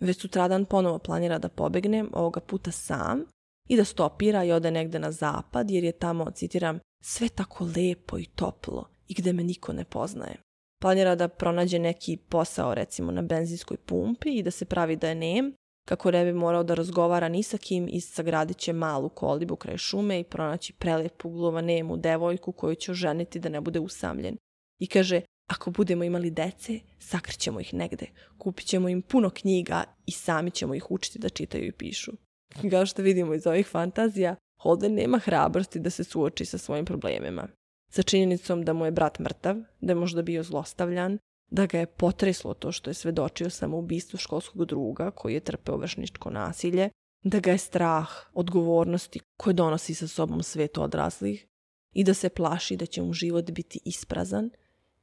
Već 0.00 0.20
sutradan 0.20 0.64
ponovo 0.64 0.98
planira 0.98 1.38
da 1.38 1.48
pobegne, 1.48 2.04
ovoga 2.12 2.40
puta 2.40 2.70
sam, 2.70 3.24
i 3.68 3.76
da 3.76 3.84
stopira 3.84 4.44
i 4.44 4.52
ode 4.52 4.70
negde 4.70 4.98
na 4.98 5.12
zapad, 5.12 5.70
jer 5.70 5.84
je 5.84 5.92
tamo, 5.92 6.30
citiram, 6.30 6.78
sve 7.02 7.28
tako 7.28 7.64
lepo 7.76 8.18
i 8.18 8.26
toplo 8.26 8.88
i 9.08 9.14
gde 9.14 9.32
me 9.32 9.44
niko 9.44 9.72
ne 9.72 9.84
poznaje. 9.84 10.36
Planira 10.80 11.14
da 11.14 11.28
pronađe 11.28 11.78
neki 11.78 12.16
posao, 12.16 12.74
recimo 12.74 13.12
na 13.12 13.22
benzinskoj 13.22 13.76
pumpi 13.76 14.30
i 14.30 14.42
da 14.42 14.50
se 14.50 14.64
pravi 14.64 14.96
da 14.96 15.08
je 15.08 15.14
nem, 15.14 15.54
kako 15.86 16.10
ne 16.10 16.24
bi 16.24 16.32
morao 16.32 16.62
da 16.62 16.74
razgovara 16.74 17.28
ni 17.28 17.42
sa 17.42 17.58
kim 17.58 17.88
i 17.90 18.00
sagradit 18.00 18.56
će 18.56 18.72
malu 18.72 19.08
kolibu 19.08 19.56
kraj 19.56 19.76
šume 19.76 20.20
i 20.20 20.24
pronaći 20.24 20.72
prelepu 20.72 21.30
nemu 21.62 21.96
devojku 21.96 22.52
koju 22.52 22.74
će 22.74 22.92
oženiti 22.92 23.40
da 23.40 23.48
ne 23.48 23.60
bude 23.60 23.80
usamljen. 23.80 24.36
I 24.80 24.86
kaže, 24.86 25.20
ako 25.50 25.70
budemo 25.70 26.04
imali 26.04 26.30
dece, 26.30 26.80
sakrićemo 26.98 27.60
ih 27.60 27.74
negde, 27.74 28.06
kupit 28.38 28.66
ćemo 28.66 28.88
im 28.88 29.02
puno 29.02 29.30
knjiga 29.30 29.84
i 30.06 30.12
sami 30.12 30.50
ćemo 30.50 30.74
ih 30.74 30.90
učiti 30.90 31.18
da 31.18 31.28
čitaju 31.28 31.66
i 31.66 31.72
pišu. 31.72 32.12
Kao 32.70 32.86
što 32.86 33.02
vidimo 33.02 33.34
iz 33.34 33.46
ovih 33.46 33.66
fantazija, 33.66 34.36
Holden 34.62 34.94
nema 34.94 35.18
hrabrosti 35.18 35.80
da 35.80 35.90
se 35.90 36.04
suoči 36.04 36.44
sa 36.44 36.58
svojim 36.58 36.84
problemima. 36.84 37.48
Sa 37.90 38.02
činjenicom 38.02 38.64
da 38.64 38.72
mu 38.72 38.84
je 38.84 38.90
brat 38.90 39.18
mrtav, 39.18 39.56
da 39.80 39.92
je 39.92 39.94
možda 39.96 40.22
bio 40.22 40.42
zlostavljan, 40.42 41.18
da 41.50 41.66
ga 41.66 41.78
je 41.78 41.86
potreslo 41.86 42.54
to 42.54 42.72
što 42.72 42.90
je 42.90 42.94
svedočio 42.94 43.50
samoubistvu 43.50 44.18
školskog 44.18 44.64
druga 44.64 45.10
koji 45.10 45.34
je 45.34 45.40
trpeo 45.40 45.76
vršničko 45.76 46.30
nasilje, 46.30 46.90
da 47.22 47.40
ga 47.40 47.50
je 47.50 47.58
strah 47.58 48.08
odgovornosti 48.34 49.20
koje 49.36 49.54
donosi 49.54 49.94
sa 49.94 50.08
sobom 50.08 50.42
svet 50.42 50.78
odraslih 50.78 51.46
i 51.92 52.04
da 52.04 52.14
se 52.14 52.28
plaši 52.28 52.76
da 52.76 52.86
će 52.86 53.02
mu 53.02 53.12
život 53.12 53.50
biti 53.50 53.80
isprazan 53.84 54.50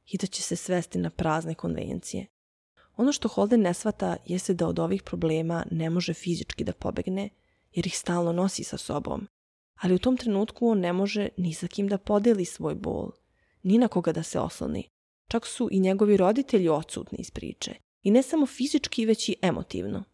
i 0.06 0.18
da 0.18 0.26
će 0.26 0.42
se 0.42 0.56
svesti 0.56 0.98
na 0.98 1.10
prazne 1.10 1.54
konvencije. 1.54 2.26
Ono 2.96 3.12
što 3.12 3.28
Holden 3.28 3.60
ne 3.60 3.74
svata 3.74 4.16
jeste 4.26 4.54
da 4.54 4.68
od 4.68 4.78
ovih 4.78 5.02
problema 5.02 5.64
ne 5.70 5.90
može 5.90 6.14
fizički 6.14 6.64
da 6.64 6.72
pobegne, 6.72 7.30
jer 7.72 7.86
ih 7.86 7.98
stalno 7.98 8.32
nosi 8.32 8.64
sa 8.64 8.78
sobom. 8.78 9.26
Ali 9.80 9.94
u 9.94 9.98
tom 9.98 10.16
trenutku 10.16 10.68
on 10.68 10.80
ne 10.80 10.92
može 10.92 11.28
ni 11.36 11.54
sa 11.54 11.66
kim 11.66 11.88
da 11.88 11.98
podeli 11.98 12.44
svoj 12.44 12.74
bol, 12.74 13.10
ni 13.62 13.78
na 13.78 13.88
koga 13.88 14.12
da 14.12 14.22
se 14.22 14.40
osloni, 14.40 14.88
Čak 15.28 15.46
su 15.46 15.68
i 15.72 15.80
njegovi 15.80 16.16
roditelji 16.16 16.68
odsutni 16.68 17.18
iz 17.18 17.30
priče. 17.30 17.74
I 18.02 18.10
ne 18.10 18.22
samo 18.22 18.46
fizički, 18.46 19.06
već 19.06 19.28
i 19.28 19.36
emotivno. 19.42 20.04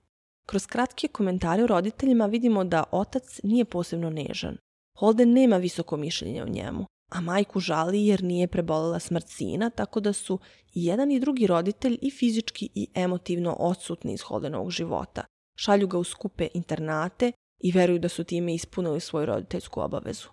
Kroz 0.46 0.66
kratke 0.66 1.08
komentare 1.08 1.64
o 1.64 1.66
roditeljima 1.66 2.26
vidimo 2.26 2.64
da 2.64 2.84
otac 2.90 3.40
nije 3.42 3.64
posebno 3.64 4.10
nežan. 4.10 4.56
Holden 4.98 5.32
nema 5.32 5.56
visoko 5.56 5.96
mišljenje 5.96 6.42
o 6.42 6.48
njemu, 6.48 6.86
a 7.10 7.20
majku 7.20 7.60
žali 7.60 8.06
jer 8.06 8.22
nije 8.22 8.48
prebolela 8.48 8.98
smrt 8.98 9.28
sina, 9.28 9.70
tako 9.70 10.00
da 10.00 10.12
su 10.12 10.38
i 10.74 10.84
jedan 10.84 11.10
i 11.10 11.20
drugi 11.20 11.46
roditelj 11.46 11.98
i 12.02 12.10
fizički 12.10 12.68
i 12.74 12.88
emotivno 12.94 13.56
odsutni 13.58 14.12
iz 14.12 14.22
Holdenovog 14.22 14.70
života. 14.70 15.24
Šalju 15.56 15.86
ga 15.86 15.98
u 15.98 16.04
skupe 16.04 16.48
internate 16.54 17.32
i 17.60 17.72
veruju 17.72 17.98
da 17.98 18.08
su 18.08 18.24
time 18.24 18.54
ispunili 18.54 19.00
svoju 19.00 19.26
roditeljsku 19.26 19.80
obavezu. 19.80 20.28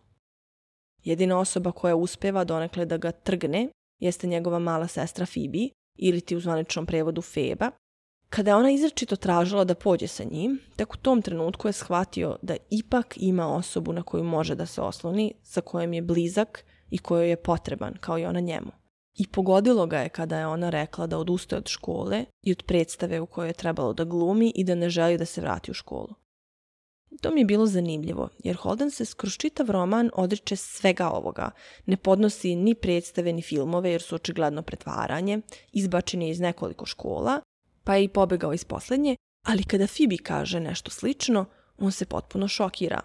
Jedina 1.04 1.40
osoba 1.40 1.72
koja 1.72 1.96
uspeva 1.96 2.44
donekle 2.44 2.86
da 2.86 2.98
ga 2.98 3.12
trgne 3.12 3.70
jeste 4.00 4.28
njegova 4.28 4.60
mala 4.60 4.88
sestra 4.88 5.26
Phoebe, 5.26 5.70
ili 5.98 6.22
ti 6.22 6.36
u 6.36 6.40
zvaničnom 6.40 6.86
prevodu 6.86 7.22
Feba. 7.22 7.72
Kada 8.30 8.52
je 8.52 8.56
ona 8.56 8.72
izrečito 8.72 9.16
tražila 9.16 9.64
da 9.64 9.76
pođe 9.76 10.08
sa 10.08 10.24
njim, 10.24 10.60
tek 10.76 10.94
u 10.94 10.98
tom 10.98 11.22
trenutku 11.22 11.68
je 11.68 11.74
shvatio 11.74 12.38
da 12.42 12.56
ipak 12.70 13.14
ima 13.18 13.56
osobu 13.56 13.94
na 13.94 14.04
koju 14.04 14.24
može 14.24 14.56
da 14.56 14.66
se 14.66 14.82
osloni, 14.82 15.34
sa 15.44 15.62
kojom 15.62 15.94
je 15.94 16.02
blizak 16.02 16.66
i 16.90 16.98
kojoj 16.98 17.30
je 17.30 17.42
potreban, 17.42 17.94
kao 18.00 18.20
i 18.20 18.26
ona 18.26 18.40
njemu. 18.40 18.72
I 19.16 19.28
pogodilo 19.28 19.88
ga 19.88 20.00
je 20.00 20.10
kada 20.10 20.40
je 20.40 20.48
ona 20.48 20.70
rekla 20.70 21.08
da 21.08 21.18
odustaje 21.18 21.58
od 21.58 21.68
škole 21.68 22.26
i 22.42 22.52
od 22.52 22.64
predstave 22.64 23.20
u 23.20 23.26
kojoj 23.26 23.50
je 23.50 23.54
trebalo 23.54 23.94
da 23.94 24.04
glumi 24.04 24.52
i 24.56 24.64
da 24.64 24.76
ne 24.76 24.90
želi 24.90 25.18
da 25.18 25.26
se 25.26 25.42
vrati 25.42 25.72
u 25.72 25.74
školu. 25.74 26.14
To 27.22 27.32
mi 27.32 27.42
je 27.42 27.46
bilo 27.46 27.66
zanimljivo, 27.66 28.30
jer 28.44 28.56
Holden 28.56 28.92
se 28.92 29.06
skroz 29.06 29.38
čitav 29.38 29.70
roman 29.70 30.10
odriče 30.14 30.56
svega 30.56 31.10
ovoga. 31.10 31.52
Ne 31.86 31.98
podnosi 31.98 32.56
ni 32.56 32.76
predstave 32.76 33.34
ni 33.34 33.42
filmove 33.42 33.92
jer 33.92 34.02
su 34.02 34.16
očigledno 34.16 34.62
pretvaranje, 34.62 35.42
izbačen 35.72 36.22
je 36.22 36.30
iz 36.30 36.40
nekoliko 36.40 36.86
škola, 36.86 37.42
pa 37.84 37.96
je 37.96 38.04
i 38.04 38.10
pobegao 38.10 38.54
iz 38.54 38.64
poslednje, 38.64 39.16
ali 39.46 39.64
kada 39.64 39.88
Phoebe 39.88 40.18
kaže 40.24 40.60
nešto 40.60 40.92
slično, 40.92 41.46
on 41.78 41.92
se 41.92 42.06
potpuno 42.06 42.48
šokira. 42.48 43.02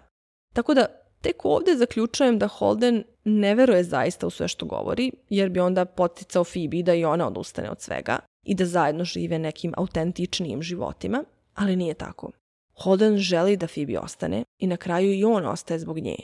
Tako 0.53 0.73
da 0.73 0.85
tek 1.21 1.45
ovde 1.45 1.75
zaključujem 1.77 2.39
da 2.39 2.47
Holden 2.47 3.03
ne 3.23 3.55
veruje 3.55 3.83
zaista 3.83 4.27
u 4.27 4.29
sve 4.29 4.47
što 4.47 4.65
govori, 4.65 5.11
jer 5.29 5.49
bi 5.49 5.59
onda 5.59 5.85
poticao 5.85 6.43
Phoebe 6.43 6.83
da 6.83 6.93
i 6.93 7.05
ona 7.05 7.27
odustane 7.27 7.69
od 7.69 7.81
svega 7.81 8.19
i 8.43 8.55
da 8.55 8.65
zajedno 8.65 9.03
žive 9.03 9.39
nekim 9.39 9.73
autentičnijim 9.77 10.61
životima, 10.61 11.23
ali 11.55 11.75
nije 11.75 11.93
tako. 11.93 12.31
Holden 12.83 13.17
želi 13.17 13.57
da 13.57 13.67
Phoebe 13.67 13.99
ostane 13.99 14.43
i 14.59 14.67
na 14.67 14.77
kraju 14.77 15.13
i 15.13 15.23
on 15.23 15.45
ostaje 15.45 15.79
zbog 15.79 15.99
nje. 15.99 16.15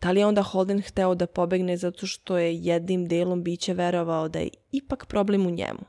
Da 0.00 0.10
li 0.10 0.20
je 0.20 0.26
onda 0.26 0.42
Holden 0.42 0.82
hteo 0.82 1.14
da 1.14 1.26
pobegne 1.26 1.76
zato 1.76 2.06
što 2.06 2.38
je 2.38 2.56
jednim 2.56 3.08
delom 3.08 3.42
biće 3.42 3.74
verovao 3.74 4.28
da 4.28 4.38
je 4.38 4.48
ipak 4.72 5.06
problem 5.06 5.46
u 5.46 5.50
njemu? 5.50 5.80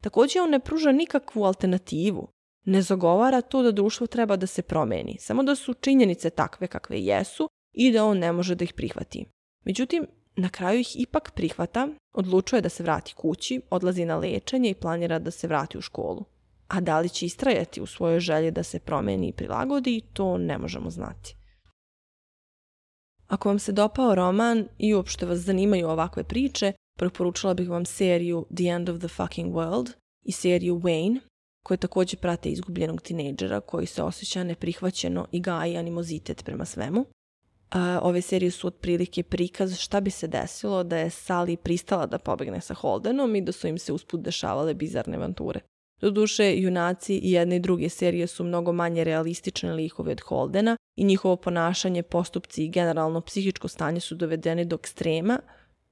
Takođe 0.00 0.40
on 0.40 0.50
ne 0.50 0.60
pruža 0.60 0.92
nikakvu 0.92 1.44
alternativu. 1.44 2.28
Ne 2.64 2.82
zagovara 2.82 3.40
to 3.40 3.62
da 3.62 3.72
društvo 3.72 4.06
treba 4.06 4.36
da 4.36 4.46
se 4.46 4.62
promeni, 4.62 5.16
samo 5.20 5.42
da 5.42 5.54
su 5.54 5.74
činjenice 5.74 6.30
takve 6.30 6.66
kakve 6.66 7.00
jesu 7.00 7.48
i 7.72 7.92
da 7.92 8.04
on 8.04 8.18
ne 8.18 8.32
može 8.32 8.54
da 8.54 8.64
ih 8.64 8.72
prihvati. 8.72 9.26
Međutim, 9.64 10.06
na 10.36 10.48
kraju 10.48 10.80
ih 10.80 11.00
ipak 11.00 11.32
prihvata, 11.34 11.88
odlučuje 12.12 12.62
da 12.62 12.68
se 12.68 12.82
vrati 12.82 13.14
kući, 13.14 13.60
odlazi 13.70 14.04
na 14.04 14.16
lečenje 14.16 14.70
i 14.70 14.74
planira 14.74 15.18
da 15.18 15.30
se 15.30 15.46
vrati 15.46 15.78
u 15.78 15.80
školu. 15.80 16.24
A 16.68 16.80
da 16.80 17.00
li 17.00 17.08
će 17.08 17.26
istrajati 17.26 17.80
u 17.80 17.86
svojoj 17.86 18.20
želji 18.20 18.50
da 18.50 18.62
se 18.62 18.80
promeni 18.80 19.28
i 19.28 19.32
prilagodi, 19.32 20.02
to 20.12 20.38
ne 20.38 20.58
možemo 20.58 20.90
znati. 20.90 21.36
Ako 23.26 23.48
vam 23.48 23.58
se 23.58 23.72
dopao 23.72 24.14
roman 24.14 24.68
i 24.78 24.94
uopšte 24.94 25.26
vas 25.26 25.38
zanimaju 25.38 25.88
ovakve 25.88 26.24
priče, 26.24 26.72
preporučila 26.98 27.54
bih 27.54 27.68
vam 27.68 27.84
seriju 27.84 28.46
The 28.56 28.64
End 28.64 28.88
of 28.88 28.98
the 28.98 29.08
Fucking 29.08 29.54
World 29.54 29.92
i 30.22 30.32
seriju 30.32 30.80
Wayne, 30.80 31.20
koje 31.62 31.78
takođe 31.78 32.16
prate 32.16 32.48
izgubljenog 32.48 33.02
tinejdžera 33.02 33.60
koji 33.60 33.86
se 33.86 34.02
osjeća 34.02 34.44
neprihvaćeno 34.44 35.26
i 35.32 35.40
gaji 35.40 35.76
animozitet 35.76 36.44
prema 36.44 36.64
svemu. 36.64 37.06
A, 37.70 38.00
ove 38.02 38.20
serije 38.20 38.50
su 38.50 38.66
otprilike 38.66 39.22
prikaz 39.22 39.78
šta 39.78 40.00
bi 40.00 40.10
se 40.10 40.26
desilo 40.26 40.84
da 40.84 40.96
je 40.96 41.10
Sally 41.10 41.56
pristala 41.56 42.06
da 42.06 42.18
pobegne 42.18 42.60
sa 42.60 42.74
Holdenom 42.74 43.36
i 43.36 43.40
da 43.40 43.52
su 43.52 43.66
im 43.66 43.78
se 43.78 43.92
usput 43.92 44.20
dešavale 44.20 44.74
bizarne 44.74 45.16
avanture. 45.16 45.60
Doduše, 46.04 46.56
junaci 46.56 47.14
i 47.18 47.30
jedne 47.32 47.56
i 47.56 47.60
druge 47.60 47.88
serije 47.88 48.26
su 48.26 48.44
mnogo 48.44 48.72
manje 48.72 49.04
realistične 49.04 49.72
likove 49.72 50.12
od 50.12 50.20
Holdena 50.20 50.76
i 50.96 51.04
njihovo 51.04 51.36
ponašanje, 51.36 52.02
postupci 52.02 52.64
i 52.64 52.70
generalno 52.70 53.20
psihičko 53.20 53.68
stanje 53.68 54.00
su 54.00 54.14
dovedeni 54.14 54.64
do 54.64 54.76
ekstrema, 54.76 55.38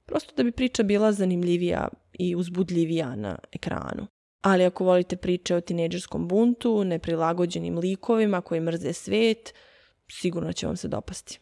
prosto 0.05 0.33
da 0.35 0.43
bi 0.43 0.51
priča 0.51 0.83
bila 0.83 1.11
zanimljivija 1.11 1.87
i 2.13 2.35
uzbudljivija 2.35 3.15
na 3.15 3.39
ekranu. 3.51 4.07
Ali 4.41 4.65
ako 4.65 4.83
volite 4.83 5.15
priče 5.15 5.55
o 5.55 5.61
tineđerskom 5.61 6.27
buntu, 6.27 6.83
neprilagođenim 6.83 7.77
likovima 7.77 8.41
koji 8.41 8.61
mrze 8.61 8.93
svet, 8.93 9.53
sigurno 10.11 10.53
će 10.53 10.67
vam 10.67 10.77
se 10.77 10.87
dopasti. 10.87 11.39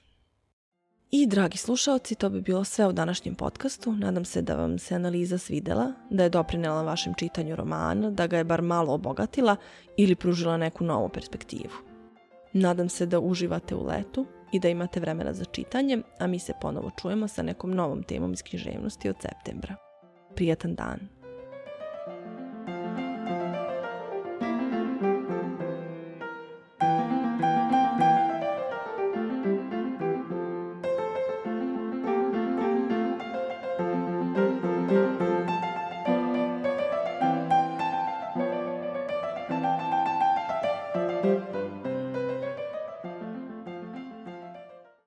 I, 1.11 1.27
dragi 1.27 1.57
slušalci, 1.57 2.15
to 2.15 2.29
bi 2.29 2.41
bilo 2.41 2.63
sve 2.63 2.87
u 2.87 2.91
današnjem 2.91 3.35
podcastu. 3.35 3.91
Nadam 3.91 4.25
se 4.25 4.41
da 4.41 4.55
vam 4.55 4.79
se 4.79 4.95
analiza 4.95 5.37
svidela, 5.37 5.93
da 6.09 6.23
je 6.23 6.29
doprinela 6.29 6.83
vašem 6.83 7.13
čitanju 7.13 7.55
romana, 7.55 8.09
da 8.09 8.27
ga 8.27 8.37
je 8.37 8.43
bar 8.43 8.61
malo 8.61 8.93
obogatila 8.93 9.55
ili 9.97 10.15
pružila 10.15 10.57
neku 10.57 10.83
novu 10.83 11.09
perspektivu. 11.09 11.73
Nadam 12.53 12.89
se 12.89 13.05
da 13.05 13.19
uživate 13.19 13.75
u 13.75 13.85
letu 13.85 14.25
i 14.53 14.59
da 14.59 14.69
imate 14.69 14.99
vremena 14.99 15.33
za 15.33 15.45
čitanje, 15.45 16.01
a 16.19 16.27
mi 16.27 16.39
se 16.39 16.53
ponovo 16.61 16.91
čujemo 17.01 17.27
sa 17.27 17.41
nekom 17.41 17.71
novom 17.71 18.03
temom 18.03 18.33
iz 18.33 18.43
književnosti 18.43 19.09
od 19.09 19.15
septembra. 19.21 19.75
Prijatan 20.35 20.75
dan! 20.75 21.20